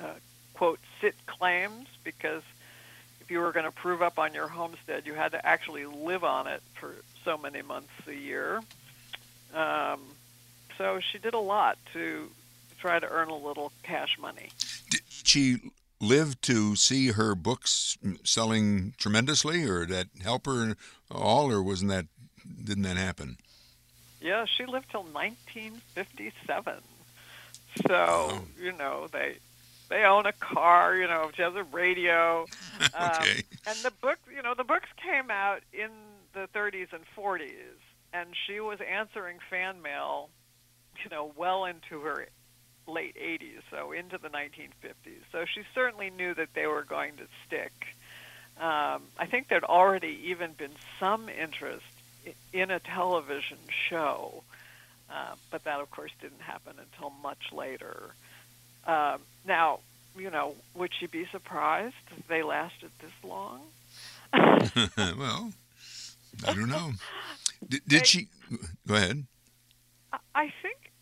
uh, 0.00 0.14
quote 0.54 0.80
sit 1.00 1.14
claims 1.26 1.86
because 2.04 2.42
if 3.28 3.32
you 3.32 3.40
were 3.40 3.52
going 3.52 3.66
to 3.66 3.70
prove 3.70 4.00
up 4.00 4.18
on 4.18 4.32
your 4.32 4.48
homestead, 4.48 5.02
you 5.04 5.12
had 5.12 5.32
to 5.32 5.46
actually 5.46 5.84
live 5.84 6.24
on 6.24 6.46
it 6.46 6.62
for 6.80 6.94
so 7.26 7.36
many 7.36 7.60
months 7.60 7.92
a 8.06 8.14
year. 8.14 8.62
Um, 9.54 10.00
so 10.78 10.98
she 10.98 11.18
did 11.18 11.34
a 11.34 11.38
lot 11.38 11.76
to 11.92 12.30
try 12.80 12.98
to 12.98 13.06
earn 13.06 13.28
a 13.28 13.36
little 13.36 13.70
cash 13.82 14.16
money. 14.18 14.48
Did 14.88 15.02
she 15.10 15.58
live 16.00 16.40
to 16.40 16.74
see 16.74 17.08
her 17.08 17.34
books 17.34 17.98
selling 18.24 18.94
tremendously, 18.96 19.62
or 19.68 19.84
that 19.84 20.06
help 20.22 20.46
her 20.46 20.74
all, 21.10 21.52
or 21.52 21.62
wasn't 21.62 21.90
that 21.90 22.06
didn't 22.64 22.84
that 22.84 22.96
happen? 22.96 23.36
Yeah, 24.22 24.46
she 24.46 24.64
lived 24.64 24.90
till 24.90 25.02
1957. 25.02 26.76
So 27.86 27.94
oh. 27.94 28.40
you 28.58 28.72
know 28.72 29.06
they 29.12 29.36
they 29.88 30.04
own 30.04 30.26
a 30.26 30.32
car. 30.32 30.94
You 30.94 31.06
know, 31.06 31.30
she 31.34 31.42
has 31.42 31.54
a 31.54 31.64
radio. 31.64 32.46
okay. 32.82 32.94
Um, 32.94 33.26
and 33.66 33.76
the 33.82 33.92
book, 34.00 34.18
you 34.34 34.42
know, 34.42 34.54
the 34.54 34.64
books 34.64 34.88
came 35.02 35.30
out 35.30 35.60
in 35.72 35.90
the 36.34 36.48
30s 36.54 36.92
and 36.92 37.02
40s, 37.16 37.78
and 38.12 38.28
she 38.46 38.60
was 38.60 38.78
answering 38.80 39.38
fan 39.50 39.82
mail, 39.82 40.28
you 41.02 41.10
know, 41.10 41.32
well 41.36 41.64
into 41.64 42.00
her 42.00 42.26
late 42.86 43.16
80s, 43.16 43.60
so 43.70 43.92
into 43.92 44.18
the 44.18 44.28
1950s. 44.28 45.22
So 45.32 45.44
she 45.44 45.62
certainly 45.74 46.10
knew 46.10 46.34
that 46.34 46.48
they 46.54 46.66
were 46.66 46.84
going 46.84 47.16
to 47.16 47.24
stick. 47.46 47.72
Um, 48.58 49.02
I 49.18 49.26
think 49.30 49.48
there'd 49.48 49.64
already 49.64 50.20
even 50.26 50.52
been 50.52 50.72
some 50.98 51.28
interest 51.28 51.84
in 52.52 52.70
a 52.70 52.80
television 52.80 53.58
show, 53.88 54.42
uh, 55.10 55.34
but 55.50 55.64
that, 55.64 55.80
of 55.80 55.90
course, 55.90 56.10
didn't 56.20 56.40
happen 56.40 56.74
until 56.78 57.10
much 57.22 57.52
later. 57.52 58.14
Um, 58.86 59.20
now, 59.46 59.80
you 60.16 60.30
know, 60.30 60.54
would 60.74 60.90
she 60.98 61.06
be 61.06 61.26
surprised 61.30 61.94
they 62.28 62.42
lasted 62.42 62.90
this 63.00 63.12
long? 63.22 63.60
well, 64.32 65.52
I 66.46 66.54
don't 66.54 66.68
know. 66.68 66.92
Did, 67.66 67.82
did 67.86 68.06
she? 68.06 68.28
Go 68.86 68.94
ahead. 68.94 69.24
I 70.34 70.52
think 70.62 70.92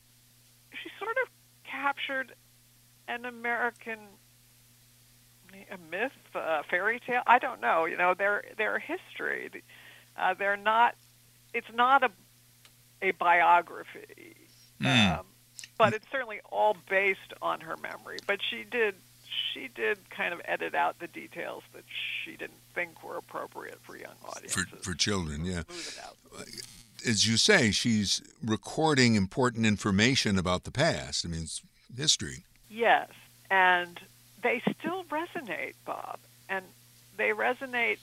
she 0.83 0.91
sort 0.99 1.17
of 1.23 1.29
captured 1.65 2.35
an 3.09 3.25
American 3.25 3.99
a 5.71 5.79
myth, 5.91 6.13
a 6.35 6.63
fairy 6.65 7.01
tale. 7.01 7.23
I 7.27 7.39
don't 7.39 7.61
know. 7.61 7.87
You 7.87 7.97
know, 7.97 8.15
they're 8.17 8.45
they're 8.59 8.79
history. 8.79 9.51
Uh, 10.17 10.35
they're 10.35 10.57
not. 10.57 10.95
It's 11.55 11.67
not 11.75 12.03
a 12.03 12.11
a 13.03 13.11
biography, 13.13 14.37
mm. 14.81 15.19
um, 15.19 15.27
but 15.79 15.95
it's 15.95 16.07
certainly 16.11 16.41
all 16.51 16.77
based 16.89 17.33
on 17.43 17.61
her 17.61 17.77
memory. 17.77 18.19
But 18.27 18.41
she 18.43 18.65
did 18.65 18.95
she 19.53 19.69
did 19.69 19.99
kind 20.11 20.33
of 20.33 20.41
edit 20.45 20.75
out 20.75 20.99
the 20.99 21.09
details 21.09 21.63
that 21.73 21.85
she 22.25 22.33
didn't 22.33 22.61
think 22.75 23.03
were 23.03 23.17
appropriate 23.17 23.79
for 23.83 23.97
young 23.97 24.15
audiences. 24.29 24.65
For, 24.65 24.77
for 24.77 24.95
children, 24.95 25.45
yeah. 25.45 25.63
As 27.07 27.27
you 27.27 27.37
say, 27.37 27.71
she's 27.71 28.23
recording 28.45 29.15
important 29.15 29.67
information 29.67 30.39
about 30.39 30.65
the 30.65 30.71
past. 30.71 31.25
I 31.25 31.29
mean, 31.29 31.43
it's 31.43 31.63
history. 31.97 32.45
Yes, 32.69 33.09
and 33.51 33.99
they 34.43 34.63
still 34.79 35.05
resonate, 35.05 35.75
Bob, 35.85 36.19
and 36.49 36.65
they 37.17 37.31
resonate 37.31 37.99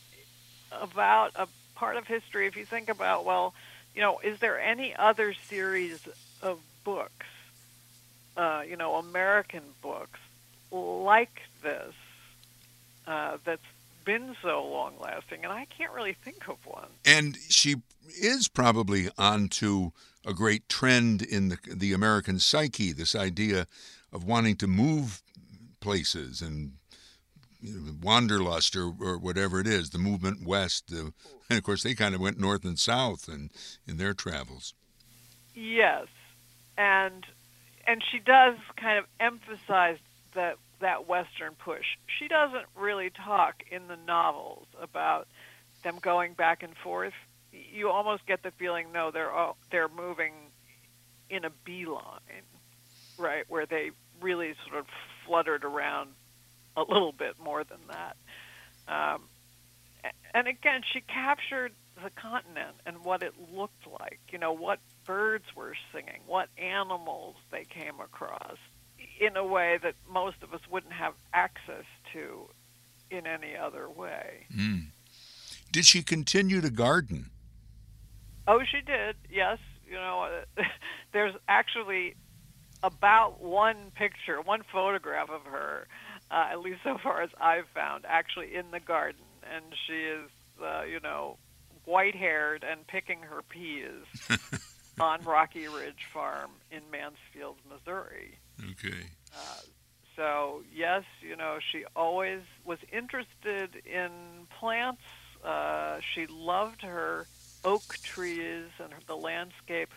about 0.71 1.31
a 1.35 1.47
part 1.75 1.97
of 1.97 2.07
history. 2.07 2.47
If 2.47 2.55
you 2.55 2.65
think 2.65 2.89
about, 2.89 3.25
well, 3.25 3.53
you 3.93 4.01
know, 4.01 4.19
is 4.23 4.39
there 4.39 4.59
any 4.59 4.95
other 4.95 5.33
series 5.33 6.07
of 6.41 6.59
books, 6.83 7.27
uh, 8.37 8.63
you 8.67 8.75
know, 8.77 8.95
American 8.95 9.63
books 9.81 10.19
like 10.71 11.41
this 11.61 11.93
uh, 13.07 13.37
that's 13.45 13.61
been 14.05 14.35
so 14.41 14.65
long 14.65 14.93
lasting, 14.99 15.43
and 15.43 15.53
I 15.53 15.65
can't 15.65 15.91
really 15.91 16.13
think 16.13 16.47
of 16.49 16.57
one. 16.65 16.87
And 17.05 17.37
she 17.49 17.75
is 18.21 18.47
probably 18.47 19.09
onto 19.17 19.91
a 20.25 20.33
great 20.33 20.67
trend 20.67 21.21
in 21.21 21.49
the 21.49 21.57
the 21.67 21.93
American 21.93 22.39
psyche. 22.39 22.91
This 22.91 23.15
idea 23.15 23.67
of 24.11 24.23
wanting 24.23 24.55
to 24.57 24.67
move 24.67 25.21
places 25.79 26.41
and 26.41 26.73
you 27.61 27.79
know, 27.79 27.93
wanderlust 28.01 28.75
or, 28.75 28.93
or 28.99 29.17
whatever 29.17 29.59
it 29.59 29.67
is, 29.67 29.89
the 29.89 29.97
movement 29.97 30.45
west. 30.45 30.89
The, 30.89 31.13
and 31.49 31.57
of 31.57 31.63
course, 31.63 31.83
they 31.83 31.93
kind 31.93 32.13
of 32.13 32.21
went 32.21 32.39
north 32.39 32.65
and 32.65 32.77
south 32.77 33.27
and 33.27 33.51
in 33.87 33.97
their 33.97 34.13
travels. 34.13 34.73
Yes, 35.55 36.07
and 36.77 37.25
and 37.85 38.01
she 38.11 38.19
does 38.19 38.55
kind 38.77 38.99
of 38.99 39.05
emphasize 39.19 39.97
that 40.35 40.57
that 40.79 41.07
Western 41.07 41.53
push. 41.53 41.85
She 42.19 42.27
doesn't 42.27 42.65
really 42.75 43.09
talk 43.09 43.63
in 43.71 43.87
the 43.87 43.95
novels 43.95 44.67
about 44.81 45.27
them 45.83 45.97
going 46.01 46.33
back 46.33 46.61
and 46.61 46.75
forth. 46.75 47.13
You 47.51 47.89
almost 47.89 48.25
get 48.25 48.43
the 48.43 48.51
feeling, 48.51 48.91
no, 48.91 49.11
they're 49.11 49.31
all, 49.31 49.57
they're 49.71 49.87
moving 49.87 50.33
in 51.29 51.45
a 51.45 51.49
beeline, 51.63 52.19
right, 53.17 53.45
where 53.47 53.65
they 53.65 53.91
really 54.21 54.55
sort 54.67 54.79
of 54.79 54.85
fluttered 55.25 55.63
around 55.63 56.09
a 56.75 56.81
little 56.81 57.13
bit 57.13 57.35
more 57.41 57.63
than 57.63 57.79
that. 57.89 58.17
Um, 58.87 59.21
and 60.33 60.47
again, 60.47 60.81
she 60.91 61.01
captured 61.01 61.71
the 62.03 62.09
continent 62.09 62.75
and 62.85 63.05
what 63.05 63.23
it 63.23 63.33
looked 63.53 63.87
like. 63.87 64.19
You 64.31 64.39
know, 64.39 64.51
what 64.51 64.79
birds 65.05 65.45
were 65.55 65.75
singing, 65.91 66.21
what 66.27 66.49
animals 66.57 67.35
they 67.51 67.65
came 67.65 67.99
across, 67.99 68.57
in 69.19 69.37
a 69.37 69.45
way 69.45 69.79
that 69.81 69.95
most 70.09 70.37
of 70.41 70.53
us 70.53 70.61
wouldn't 70.69 70.93
have 70.93 71.13
access 71.33 71.85
to 72.13 72.47
in 73.09 73.27
any 73.27 73.55
other 73.55 73.89
way. 73.89 74.47
Mm. 74.55 74.87
Did 75.71 75.85
she 75.85 76.03
continue 76.03 76.61
to 76.61 76.69
garden? 76.69 77.29
Oh, 78.47 78.61
she 78.69 78.81
did. 78.81 79.15
Yes. 79.29 79.59
You 79.87 79.95
know, 79.95 80.41
there's 81.13 81.35
actually 81.47 82.15
about 82.81 83.41
one 83.41 83.91
picture, 83.95 84.41
one 84.41 84.61
photograph 84.71 85.29
of 85.29 85.43
her, 85.43 85.87
uh, 86.29 86.49
at 86.51 86.59
least 86.59 86.79
so 86.83 86.97
far 87.01 87.21
as 87.21 87.29
I've 87.39 87.67
found, 87.73 88.05
actually 88.07 88.55
in 88.55 88.71
the 88.71 88.79
garden, 88.79 89.21
and 89.53 89.63
she 89.87 89.93
is, 89.93 90.29
uh, 90.61 90.83
you 90.83 90.99
know, 90.99 91.37
white-haired 91.85 92.65
and 92.69 92.85
picking 92.87 93.19
her 93.19 93.41
peas 93.41 94.03
on 94.99 95.21
Rocky 95.23 95.67
Ridge 95.67 96.07
Farm 96.11 96.51
in 96.71 96.81
Mansfield, 96.91 97.57
Missouri. 97.69 98.37
Okay. 98.71 99.07
Uh, 99.35 99.61
so 100.15 100.63
yes, 100.73 101.03
you 101.21 101.35
know, 101.35 101.57
she 101.71 101.85
always 101.95 102.41
was 102.63 102.79
interested 102.91 103.81
in 103.85 104.11
plants. 104.59 105.01
Uh, 105.43 105.99
she 106.13 106.27
loved 106.27 106.81
her 106.81 107.27
oak 107.65 107.97
trees 108.03 108.67
and 108.79 108.93
the 109.07 109.15
landscape 109.15 109.89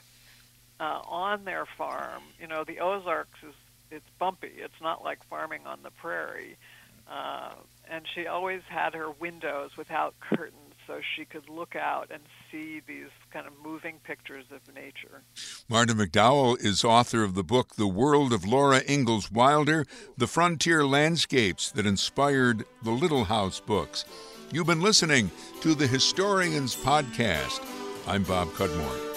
uh, 0.81 1.01
on 1.07 1.45
their 1.45 1.67
farm. 1.67 2.23
You 2.41 2.47
know, 2.47 2.65
the 2.65 2.81
Ozarks 2.81 3.43
is 3.43 3.55
it's 3.91 4.09
bumpy. 4.19 4.53
It's 4.57 4.81
not 4.83 5.05
like 5.05 5.23
farming 5.25 5.67
on 5.67 5.79
the 5.83 5.91
prairie. 5.91 6.57
Uh, 7.09 7.53
and 7.89 8.05
she 8.15 8.27
always 8.27 8.63
had 8.69 8.95
her 8.95 9.11
windows 9.11 9.77
without 9.77 10.19
curtains 10.19 10.75
so 10.87 11.01
she 11.17 11.25
could 11.25 11.49
look 11.49 11.75
out 11.77 12.11
and 12.11 12.23
see 12.51 12.81
these 12.87 13.11
kind 13.33 13.47
of 13.47 13.53
moving 13.63 13.99
pictures 14.05 14.45
of 14.51 14.75
nature. 14.75 15.23
Marta 15.69 15.95
McDowell 15.95 16.59
is 16.63 16.85
author 16.85 17.23
of 17.23 17.35
the 17.35 17.43
book 17.43 17.77
The 17.77 17.87
World 17.87 18.33
of 18.33 18.45
Laura 18.45 18.83
Ingalls 18.89 19.31
Wilder, 19.31 19.85
The 20.17 20.27
Frontier 20.27 20.85
Landscapes 20.85 21.71
That 21.71 21.87
Inspired 21.87 22.65
the 22.83 22.93
Little 22.93 23.25
House 23.25 23.61
books. 23.61 24.05
You've 24.53 24.67
been 24.67 24.81
listening 24.81 25.31
to 25.61 25.75
the 25.75 25.87
Historians 25.87 26.77
Podcast. 26.77 27.61
I'm 28.07 28.23
Bob 28.23 28.49
Cudmore. 28.53 29.16